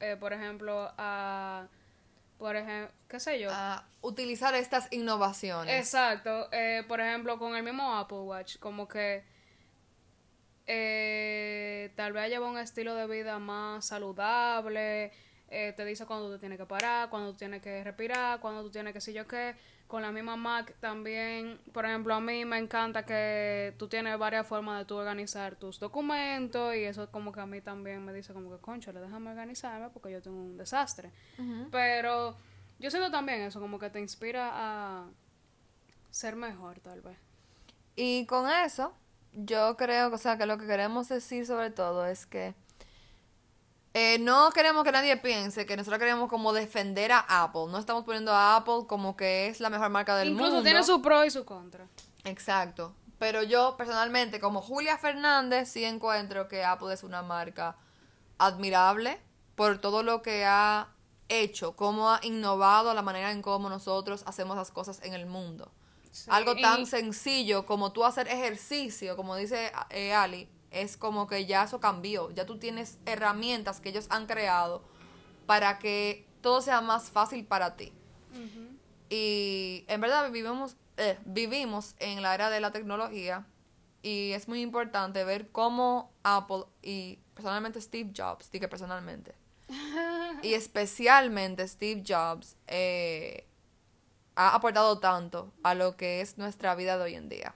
eh, 0.00 0.16
por 0.20 0.32
ejemplo, 0.32 0.92
a, 0.98 1.66
por 2.38 2.56
ejemplo, 2.56 2.94
qué 3.08 3.18
sé 3.18 3.40
yo, 3.40 3.48
A 3.50 3.86
utilizar 4.02 4.54
estas 4.54 4.92
innovaciones. 4.92 5.74
Exacto, 5.74 6.48
eh, 6.52 6.84
por 6.86 7.00
ejemplo, 7.00 7.38
con 7.38 7.56
el 7.56 7.62
mismo 7.62 7.96
Apple 7.96 8.18
Watch, 8.18 8.58
como 8.58 8.86
que 8.86 9.24
eh, 10.66 11.92
tal 11.94 12.12
vez 12.12 12.30
lleva 12.30 12.48
un 12.48 12.58
estilo 12.58 12.94
de 12.94 13.06
vida 13.06 13.38
más 13.38 13.86
saludable, 13.86 15.12
eh, 15.48 15.72
te 15.76 15.84
dice 15.84 16.06
cuando 16.06 16.32
tú 16.32 16.38
tienes 16.38 16.58
que 16.58 16.66
parar, 16.66 17.10
cuando 17.10 17.32
tú 17.32 17.36
tienes 17.38 17.62
que 17.62 17.84
respirar, 17.84 18.40
cuando 18.40 18.62
tú 18.62 18.70
tienes 18.70 18.92
que 18.92 19.00
sé 19.00 19.12
yo 19.12 19.26
qué. 19.26 19.54
Con 19.86 20.00
la 20.00 20.10
misma 20.10 20.34
Mac 20.34 20.74
también, 20.80 21.60
por 21.72 21.84
ejemplo, 21.84 22.14
a 22.14 22.20
mí 22.20 22.44
me 22.46 22.58
encanta 22.58 23.04
que 23.04 23.74
tú 23.78 23.86
tienes 23.86 24.18
varias 24.18 24.46
formas 24.46 24.78
de 24.78 24.86
tú 24.86 24.96
organizar 24.96 25.56
tus 25.56 25.78
documentos 25.78 26.74
y 26.74 26.84
eso 26.84 27.08
como 27.10 27.30
que 27.30 27.40
a 27.40 27.46
mí 27.46 27.60
también 27.60 28.02
me 28.04 28.12
dice 28.12 28.32
como 28.32 28.50
que, 28.50 28.56
concho, 28.60 28.92
déjame 28.92 29.30
organizarme 29.30 29.90
porque 29.90 30.10
yo 30.10 30.22
tengo 30.22 30.38
un 30.38 30.56
desastre. 30.56 31.12
Pero 31.70 32.34
yo 32.78 32.90
siento 32.90 33.10
también 33.10 33.42
eso, 33.42 33.60
como 33.60 33.78
que 33.78 33.90
te 33.90 34.00
inspira 34.00 34.50
a 34.52 35.06
ser 36.10 36.34
mejor, 36.34 36.80
tal 36.80 37.02
vez. 37.02 37.18
Y 37.94 38.26
con 38.26 38.50
eso, 38.50 38.94
yo 39.34 39.76
creo 39.76 40.12
o 40.12 40.18
sea, 40.18 40.38
que 40.38 40.46
lo 40.46 40.58
que 40.58 40.66
queremos 40.66 41.08
decir 41.08 41.46
sobre 41.46 41.70
todo 41.70 42.06
es 42.06 42.26
que 42.26 42.54
eh, 43.96 44.18
no 44.18 44.50
queremos 44.50 44.82
que 44.82 44.90
nadie 44.90 45.16
piense 45.16 45.66
que 45.66 45.76
nosotros 45.76 46.00
queremos 46.00 46.28
como 46.28 46.52
defender 46.52 47.12
a 47.12 47.20
Apple. 47.44 47.66
No 47.68 47.78
estamos 47.78 48.04
poniendo 48.04 48.32
a 48.32 48.56
Apple 48.56 48.86
como 48.88 49.16
que 49.16 49.46
es 49.46 49.60
la 49.60 49.70
mejor 49.70 49.88
marca 49.90 50.16
del 50.16 50.30
Incluso 50.30 50.50
mundo. 50.50 50.64
tiene 50.64 50.82
su 50.82 51.00
pro 51.00 51.24
y 51.24 51.30
su 51.30 51.44
contra. 51.44 51.86
Exacto. 52.24 52.92
Pero 53.18 53.44
yo 53.44 53.76
personalmente, 53.76 54.40
como 54.40 54.60
Julia 54.60 54.98
Fernández, 54.98 55.68
sí 55.68 55.84
encuentro 55.84 56.48
que 56.48 56.64
Apple 56.64 56.92
es 56.92 57.04
una 57.04 57.22
marca 57.22 57.76
admirable 58.38 59.20
por 59.54 59.78
todo 59.78 60.02
lo 60.02 60.22
que 60.22 60.44
ha 60.44 60.88
hecho, 61.28 61.76
cómo 61.76 62.10
ha 62.10 62.18
innovado 62.22 62.92
la 62.94 63.02
manera 63.02 63.30
en 63.30 63.42
cómo 63.42 63.68
nosotros 63.68 64.24
hacemos 64.26 64.56
las 64.56 64.72
cosas 64.72 65.00
en 65.04 65.14
el 65.14 65.26
mundo. 65.26 65.70
Sí, 66.14 66.30
Algo 66.30 66.54
tan 66.54 66.82
y- 66.82 66.86
sencillo 66.86 67.66
como 67.66 67.92
tú 67.92 68.04
hacer 68.04 68.28
ejercicio, 68.28 69.16
como 69.16 69.34
dice 69.34 69.72
eh, 69.90 70.14
Ali, 70.14 70.48
es 70.70 70.96
como 70.96 71.26
que 71.26 71.44
ya 71.44 71.64
eso 71.64 71.80
cambió. 71.80 72.30
Ya 72.30 72.46
tú 72.46 72.56
tienes 72.58 72.98
herramientas 73.04 73.80
que 73.80 73.88
ellos 73.88 74.06
han 74.10 74.26
creado 74.26 74.82
para 75.46 75.80
que 75.80 76.24
todo 76.40 76.62
sea 76.62 76.80
más 76.80 77.10
fácil 77.10 77.44
para 77.44 77.74
ti. 77.76 77.92
Y 79.10 79.84
en 79.88 80.00
verdad 80.00 80.30
vivimos, 80.30 80.76
eh, 80.96 81.18
vivimos 81.24 81.94
en 81.98 82.22
la 82.22 82.34
era 82.34 82.48
de 82.50 82.60
la 82.60 82.70
tecnología 82.70 83.46
y 84.02 84.32
es 84.32 84.48
muy 84.48 84.60
importante 84.60 85.24
ver 85.24 85.48
cómo 85.50 86.12
Apple 86.22 86.64
y 86.82 87.18
personalmente 87.34 87.80
Steve 87.80 88.12
Jobs, 88.16 88.50
dije 88.50 88.68
personalmente, 88.68 89.34
y 90.42 90.54
especialmente 90.54 91.66
Steve 91.68 92.02
Jobs 92.06 92.56
eh, 92.66 93.46
ha 94.36 94.54
aportado 94.54 94.98
tanto 94.98 95.52
a 95.62 95.74
lo 95.74 95.96
que 95.96 96.20
es 96.20 96.38
nuestra 96.38 96.74
vida 96.74 96.96
de 96.98 97.04
hoy 97.04 97.14
en 97.14 97.28
día. 97.28 97.54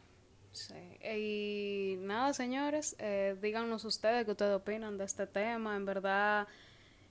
Sí. 0.52 0.74
Y 1.04 1.96
nada, 2.00 2.32
señores, 2.34 2.96
eh, 2.98 3.36
díganos 3.40 3.84
ustedes 3.84 4.24
qué 4.24 4.32
ustedes 4.32 4.56
opinan 4.56 4.98
de 4.98 5.04
este 5.04 5.26
tema. 5.26 5.76
En 5.76 5.84
verdad, 5.84 6.46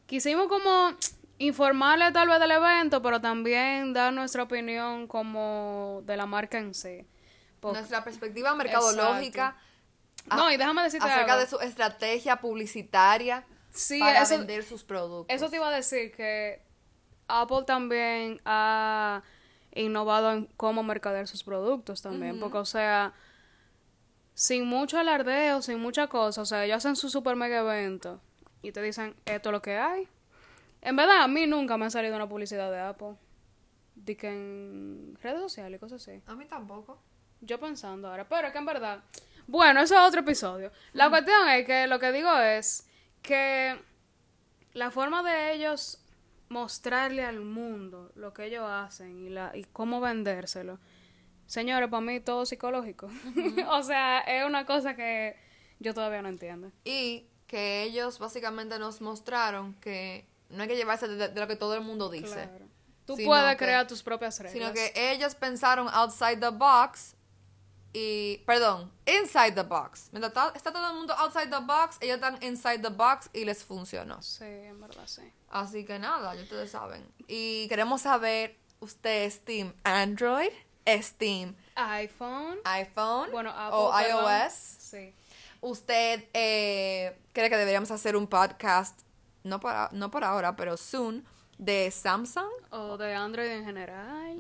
quisimos 0.06 0.48
como 0.48 0.92
informarle 1.38 2.12
tal 2.12 2.28
vez 2.28 2.40
del 2.40 2.52
evento, 2.52 3.02
pero 3.02 3.22
también 3.22 3.94
dar 3.94 4.12
nuestra 4.14 4.44
opinión 4.44 5.08
como 5.08 6.02
de 6.06 6.18
la 6.18 6.26
marca 6.26 6.58
en 6.58 6.74
sí. 6.74 7.06
Porque- 7.60 7.80
Nuestra 7.80 8.04
perspectiva 8.04 8.54
mercadológica 8.56 9.58
No, 10.36 10.52
y 10.52 10.58
déjame 10.58 10.84
decirte 10.84 11.08
acerca 11.08 11.34
algo. 11.34 11.44
de 11.46 11.50
su 11.50 11.60
estrategia 11.60 12.38
publicitaria 12.42 13.46
Sí, 13.72 14.00
para 14.00 14.24
eso- 14.24 14.38
vender 14.38 14.64
sus 14.64 14.84
productos. 14.84 15.34
Eso 15.36 15.50
te 15.50 15.56
iba 15.58 15.68
a 15.70 15.72
decir 15.72 16.12
que 16.12 16.62
Apple 17.28 17.64
también 17.66 18.42
ha 18.46 19.22
innovado 19.74 20.32
en 20.32 20.46
cómo 20.58 20.84
mercadear 20.84 21.28
sus 21.28 21.44
productos 21.44 22.02
también, 22.02 22.40
porque 22.40 22.58
o 22.58 22.66
sea, 22.66 23.14
sin 24.34 24.66
mucho 24.66 25.00
alardeo, 25.00 25.62
sin 25.62 25.80
mucha 25.80 26.08
cosa, 26.08 26.42
o 26.42 26.46
sea, 26.46 26.66
ellos 26.66 26.78
hacen 26.78 26.96
su 26.96 27.10
super 27.10 27.36
mega 27.36 27.60
evento 27.60 28.22
y 28.62 28.72
te 28.72 28.82
dicen, 28.82 29.16
esto 29.26 29.50
es 29.50 29.54
lo 29.54 29.62
que 29.62 29.78
hay. 29.78 30.08
En 30.82 30.96
verdad, 30.96 31.24
a 31.24 31.28
mí 31.28 31.48
nunca 31.48 31.78
me 31.78 31.86
ha 31.86 31.90
salido 31.90 32.16
una 32.16 32.30
publicidad 32.30 32.72
de 32.72 32.80
Apple. 32.80 33.16
De 33.96 34.16
que 34.16 34.30
en 34.30 35.18
redes 35.22 35.40
sociales 35.40 35.78
y 35.78 35.80
cosas 35.80 36.02
así. 36.02 36.22
A 36.28 36.36
mí 36.36 36.46
tampoco. 36.46 37.02
Yo 37.42 37.60
pensando 37.60 38.08
ahora, 38.08 38.28
pero 38.28 38.48
es 38.48 38.54
que 38.54 38.60
en 38.60 38.66
verdad, 38.66 39.04
bueno, 39.48 39.82
eso 39.82 39.96
es 39.96 40.02
otro 40.02 40.22
episodio. 40.22 40.72
La 40.94 41.10
cuestión 41.10 41.48
es 41.50 41.66
que 41.66 41.88
lo 41.88 42.00
que 42.00 42.12
digo 42.12 42.36
es 42.40 42.88
que 43.22 43.80
la 44.74 44.92
forma 44.92 45.24
de 45.24 45.54
ellos 45.54 46.00
mostrarle 46.50 47.24
al 47.24 47.42
mundo 47.42 48.12
lo 48.16 48.34
que 48.34 48.46
ellos 48.46 48.64
hacen 48.68 49.18
y, 49.20 49.30
la, 49.30 49.52
y 49.56 49.64
cómo 49.66 50.00
vendérselo, 50.02 50.80
señores, 51.46 51.90
para 51.90 52.02
mí 52.02 52.20
todo 52.20 52.46
psicológico. 52.46 53.10
o 53.70 53.84
sea, 53.84 54.20
es 54.22 54.46
una 54.46 54.66
cosa 54.66 54.96
que 54.96 55.36
yo 55.80 55.94
todavía 55.94 56.22
no 56.22 56.30
entiendo. 56.30 56.72
Y 56.84 57.28
que 57.48 57.84
ellos 57.84 58.20
básicamente 58.20 58.78
nos 58.80 59.02
mostraron 59.02 59.74
que 59.76 60.28
no 60.50 60.64
hay 60.64 60.68
que 60.70 60.76
llevarse 60.76 61.08
de, 61.08 61.28
de 61.30 61.40
lo 61.40 61.48
que 61.48 61.56
todo 61.56 61.76
el 61.76 61.82
mundo 61.82 62.10
dice. 62.10 62.34
Claro. 62.34 62.66
Tú 63.06 63.16
puedes 63.24 63.52
que- 63.52 63.66
crear 63.66 63.88
tus 63.88 64.04
propias 64.04 64.38
reglas. 64.40 64.54
Sino 64.54 64.74
que 64.74 64.92
ellos 65.14 65.36
pensaron 65.36 65.88
outside 65.92 66.40
the 66.40 66.50
box 66.50 67.16
y, 67.94 68.38
perdón, 68.46 68.92
inside 69.06 69.54
the 69.54 69.64
box. 69.64 70.10
Mientras 70.12 70.34
ta- 70.34 70.52
está 70.56 70.72
todo 70.72 70.88
el 70.90 70.96
mundo 70.96 71.14
outside 71.18 71.50
the 71.50 71.60
box, 71.66 71.98
ellos 72.02 72.16
están 72.16 72.38
inside 72.44 72.80
the 72.80 72.90
box 72.90 73.30
y 73.34 73.46
les 73.46 73.64
funcionó. 73.64 74.22
Sí, 74.22 74.44
en 74.46 74.80
verdad, 74.80 75.04
sí. 75.08 75.22
Así 75.50 75.86
que 75.86 75.98
nada, 76.00 76.36
ya 76.36 76.42
ustedes 76.44 76.72
saben. 76.72 77.10
Y 77.28 77.68
queremos 77.70 78.02
saber, 78.02 78.58
¿ustedes 78.80 79.44
Team 79.46 79.74
Android? 79.84 80.52
¿Es 80.86 81.14
Team 81.14 81.56
iPhone. 81.76 82.60
iPhone? 82.66 83.30
Bueno, 83.32 83.50
Apple. 83.52 83.70
¿O 83.80 83.92
perdón. 83.92 84.26
iOS? 84.26 84.54
Sí. 84.54 85.14
¿Usted 85.62 86.24
eh, 86.34 87.18
cree 87.34 87.50
que 87.50 87.58
deberíamos 87.58 87.90
hacer 87.92 88.16
un 88.16 88.28
podcast, 88.28 89.02
no 89.44 89.60
por, 89.60 89.72
a- 89.74 89.90
no 89.92 90.12
por 90.12 90.24
ahora, 90.24 90.56
pero 90.56 90.78
soon, 90.78 91.26
de 91.58 91.92
Samsung? 91.92 92.52
O 92.72 92.98
de 92.98 93.14
Android 93.14 93.48
en 93.48 93.66
general. 93.66 94.38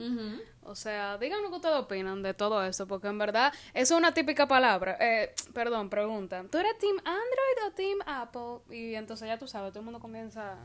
O 0.63 0.75
sea, 0.75 1.17
díganos 1.17 1.49
qué 1.49 1.55
ustedes 1.55 1.77
opinan 1.77 2.21
de 2.21 2.33
todo 2.33 2.63
eso, 2.63 2.87
porque 2.87 3.07
en 3.07 3.17
verdad 3.17 3.53
eso 3.73 3.95
es 3.95 3.97
una 3.97 4.13
típica 4.13 4.47
palabra. 4.47 4.97
Eh, 4.99 5.33
perdón, 5.53 5.89
pregunta. 5.89 6.43
¿Tú 6.51 6.57
eres 6.57 6.77
Team 6.77 6.97
Android 6.97 7.67
o 7.67 7.71
Team 7.71 7.99
Apple? 8.05 8.75
Y 8.75 8.95
entonces 8.95 9.27
ya 9.27 9.37
tú 9.37 9.47
sabes, 9.47 9.71
todo 9.71 9.79
el 9.79 9.85
mundo 9.85 9.99
comienza... 9.99 10.57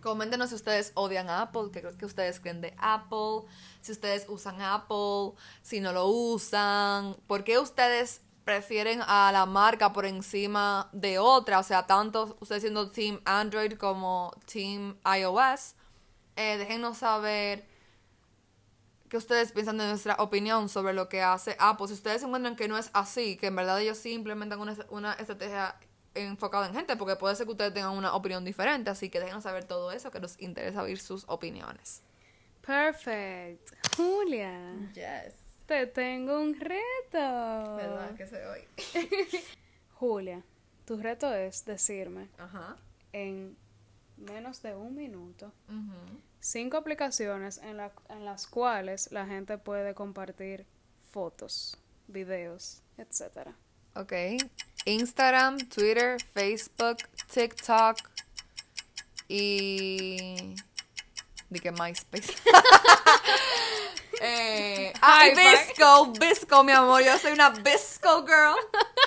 Coméntenos 0.00 0.50
si 0.50 0.54
ustedes 0.54 0.92
odian 0.94 1.28
Apple, 1.28 1.70
qué 1.72 1.82
que 1.82 2.06
ustedes 2.06 2.38
creen 2.38 2.60
de 2.60 2.72
Apple, 2.78 3.50
si 3.80 3.90
ustedes 3.90 4.26
usan 4.28 4.62
Apple, 4.62 5.32
si 5.60 5.80
no 5.80 5.92
lo 5.92 6.06
usan, 6.06 7.16
por 7.26 7.42
qué 7.42 7.58
ustedes 7.58 8.20
prefieren 8.44 9.02
a 9.08 9.30
la 9.32 9.44
marca 9.44 9.92
por 9.92 10.06
encima 10.06 10.88
de 10.92 11.18
otra, 11.18 11.58
o 11.58 11.62
sea, 11.64 11.86
tanto 11.86 12.36
ustedes 12.40 12.62
siendo 12.62 12.90
Team 12.90 13.20
Android 13.24 13.76
como 13.76 14.32
Team 14.50 14.96
iOS. 15.04 15.74
Eh, 16.38 16.56
déjenos 16.56 16.98
saber 16.98 17.64
qué 19.08 19.16
ustedes 19.16 19.50
piensan 19.52 19.76
de 19.78 19.88
nuestra 19.88 20.14
opinión 20.20 20.68
sobre 20.68 20.92
lo 20.92 21.08
que 21.08 21.20
hace 21.20 21.56
Apple. 21.58 21.88
Si 21.88 21.94
ustedes 21.94 22.22
encuentran 22.22 22.54
que 22.54 22.68
no 22.68 22.78
es 22.78 22.90
así, 22.92 23.36
que 23.36 23.48
en 23.48 23.56
verdad 23.56 23.80
ellos 23.80 23.98
sí 23.98 24.12
implementan 24.12 24.60
una, 24.60 24.76
una 24.90 25.12
estrategia 25.14 25.74
enfocada 26.14 26.68
en 26.68 26.74
gente, 26.74 26.96
porque 26.96 27.16
puede 27.16 27.34
ser 27.36 27.46
que 27.46 27.52
ustedes 27.52 27.74
tengan 27.74 27.90
una 27.92 28.14
opinión 28.14 28.44
diferente, 28.44 28.90
así 28.90 29.08
que 29.10 29.18
déjenos 29.20 29.42
saber 29.42 29.64
todo 29.64 29.90
eso, 29.92 30.10
que 30.10 30.20
nos 30.20 30.40
interesa 30.40 30.82
oír 30.82 30.98
sus 31.00 31.24
opiniones. 31.28 32.02
Perfect. 32.64 33.72
Julia, 33.96 34.74
Yes. 34.94 35.34
te 35.66 35.86
tengo 35.86 36.38
un 36.40 36.54
reto. 36.54 37.76
¿Verdad 37.76 38.14
que 38.16 38.26
se 38.26 38.46
oye? 38.46 38.68
Julia, 39.94 40.42
tu 40.84 40.96
reto 40.98 41.32
es 41.34 41.64
decirme 41.64 42.28
Ajá. 42.38 42.76
en 43.12 43.56
menos 44.16 44.60
de 44.62 44.74
un 44.74 44.94
minuto 44.94 45.52
Ujú. 45.68 46.20
Cinco 46.40 46.76
aplicaciones 46.76 47.58
en, 47.58 47.76
la- 47.76 47.92
en 48.08 48.24
las 48.24 48.46
cuales 48.46 49.10
la 49.12 49.26
gente 49.26 49.58
puede 49.58 49.94
compartir 49.94 50.66
fotos, 51.12 51.76
videos, 52.06 52.82
etcétera. 52.96 53.54
Ok. 53.94 54.12
Instagram, 54.84 55.58
Twitter, 55.68 56.22
Facebook, 56.34 56.98
TikTok 57.32 57.96
y... 59.28 60.54
Di 61.50 61.60
que 61.60 61.72
MySpace. 61.72 62.34
eh. 64.20 64.92
Visco, 65.34 66.12
Visco, 66.12 66.62
mi 66.64 66.72
amor. 66.72 67.02
Yo 67.02 67.16
soy 67.18 67.32
una 67.32 67.50
Visco 67.50 68.24
girl. 68.26 68.56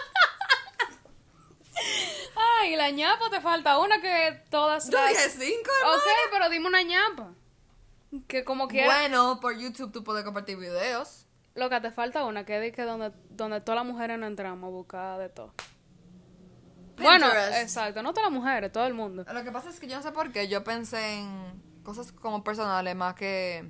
Ay, 2.72 2.78
la 2.78 2.90
ñapa 2.90 3.30
te 3.30 3.42
falta 3.42 3.78
una 3.80 4.00
que 4.02 4.44
todas 4.50 4.90
Yo 4.90 4.98
las... 4.98 5.10
dije 5.10 5.30
cinco, 5.30 5.72
Ok, 5.86 6.02
hermano. 6.06 6.30
pero 6.32 6.50
dime 6.50 6.68
una 6.68 6.82
ñapa. 6.84 7.34
Que 8.28 8.44
como 8.46 8.68
quiera... 8.68 8.88
Bueno, 8.88 9.40
por 9.42 9.58
YouTube 9.58 9.92
tú 9.92 10.04
puedes 10.04 10.24
compartir 10.24 10.58
videos. 10.58 11.26
Loca, 11.56 11.82
te 11.82 11.92
falta 11.92 12.24
una 12.26 12.46
que 12.46 12.72
que 12.72 12.84
donde, 12.84 13.12
donde 13.30 13.60
todas 13.60 13.76
las 13.84 13.86
mujeres 13.86 14.18
no 14.18 14.26
entramos 14.26 14.68
a 14.68 14.72
buscar 14.72 15.20
de 15.20 15.28
todo. 15.30 15.54
Bueno, 16.98 17.26
exacto, 17.56 18.04
no 18.04 18.14
todas 18.14 18.32
las 18.32 18.40
mujeres, 18.40 18.72
todo 18.72 18.86
el 18.86 18.94
mundo. 18.94 19.26
Lo 19.34 19.44
que 19.44 19.52
pasa 19.52 19.70
es 19.70 19.80
que 19.80 19.88
yo 19.88 19.98
no 19.98 20.04
sé 20.04 20.12
por 20.12 20.32
qué. 20.32 20.48
Yo 20.48 20.64
pensé 20.64 21.16
en 21.16 21.62
cosas 21.84 22.12
como 22.12 22.44
personales 22.44 22.96
más 22.96 23.16
que 23.16 23.70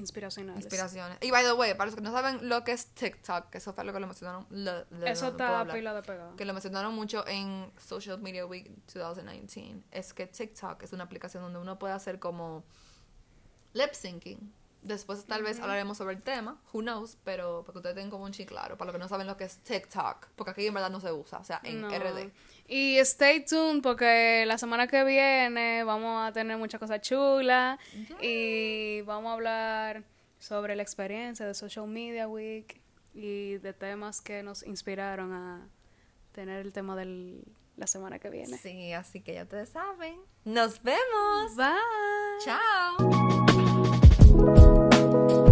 Inspiracionales. 0.00 0.64
inspiraciones. 0.64 1.18
Y 1.20 1.30
by 1.30 1.44
the 1.44 1.52
way, 1.52 1.74
para 1.74 1.86
los 1.86 1.94
que 1.94 2.00
no 2.00 2.10
saben 2.12 2.48
lo 2.48 2.64
que 2.64 2.72
es 2.72 2.86
TikTok, 2.94 3.50
que 3.50 3.58
eso 3.58 3.72
fue 3.72 3.84
lo 3.84 3.92
que 3.92 4.00
lo 4.00 4.06
mencionaron. 4.06 4.46
lo- 4.50 4.84
lo- 4.90 5.06
Eso 5.06 5.26
no 5.26 5.30
está 5.32 5.60
hablar. 5.60 5.76
pila 5.76 5.94
de 5.94 6.02
pegado. 6.02 6.36
que 6.36 6.44
lo 6.44 6.52
mencionaron 6.52 6.94
mucho 6.94 7.26
en 7.28 7.70
Social 7.78 8.18
Media 8.20 8.46
Week 8.46 8.70
2019, 8.92 9.82
es 9.90 10.12
que 10.12 10.26
TikTok 10.26 10.82
es 10.82 10.92
una 10.92 11.04
aplicación 11.04 11.42
donde 11.42 11.58
uno 11.58 11.78
puede 11.78 11.94
hacer 11.94 12.18
como 12.18 12.64
lip 13.74 13.92
syncing. 13.92 14.52
Después 14.82 15.24
tal 15.26 15.42
vez 15.42 15.60
hablaremos 15.60 15.98
sobre 15.98 16.14
el 16.14 16.22
tema, 16.22 16.58
who 16.72 16.80
knows, 16.80 17.18
pero 17.22 17.62
para 17.62 17.72
que 17.74 17.78
ustedes 17.78 17.94
tengan 17.96 18.10
como 18.10 18.24
un 18.24 18.32
chi 18.32 18.46
claro, 18.46 18.78
para 18.78 18.86
los 18.86 18.94
que 18.94 18.98
no 18.98 19.08
saben 19.08 19.26
lo 19.26 19.36
que 19.36 19.44
es 19.44 19.58
TikTok, 19.58 20.28
porque 20.36 20.52
aquí 20.52 20.66
en 20.66 20.72
verdad 20.72 20.88
no 20.90 21.00
se 21.00 21.12
usa, 21.12 21.38
o 21.38 21.44
sea, 21.44 21.60
en 21.64 21.82
No. 21.82 21.88
RD. 21.90 22.30
Y 22.66 22.96
stay 22.98 23.44
tuned 23.44 23.82
porque 23.82 24.44
la 24.46 24.56
semana 24.56 24.86
que 24.86 25.04
viene 25.04 25.84
vamos 25.84 26.26
a 26.26 26.32
tener 26.32 26.56
muchas 26.56 26.80
cosas 26.80 27.00
chulas 27.02 27.78
y 28.22 29.02
vamos 29.02 29.30
a 29.30 29.32
hablar 29.34 30.04
sobre 30.38 30.74
la 30.76 30.82
experiencia 30.82 31.46
de 31.46 31.52
Social 31.54 31.86
Media 31.86 32.26
Week 32.26 32.80
y 33.12 33.58
de 33.58 33.72
temas 33.74 34.20
que 34.22 34.42
nos 34.42 34.62
inspiraron 34.62 35.32
a 35.34 35.68
tener 36.32 36.64
el 36.64 36.72
tema 36.72 36.96
de 36.96 37.42
la 37.76 37.86
semana 37.86 38.18
que 38.18 38.30
viene. 38.30 38.56
Sí, 38.56 38.92
así 38.92 39.20
que 39.20 39.34
ya 39.34 39.42
ustedes 39.42 39.68
saben. 39.70 40.20
Nos 40.44 40.82
vemos. 40.82 41.56
Bye. 41.56 41.74
Chao. 42.44 43.39
Bye. 45.28 45.49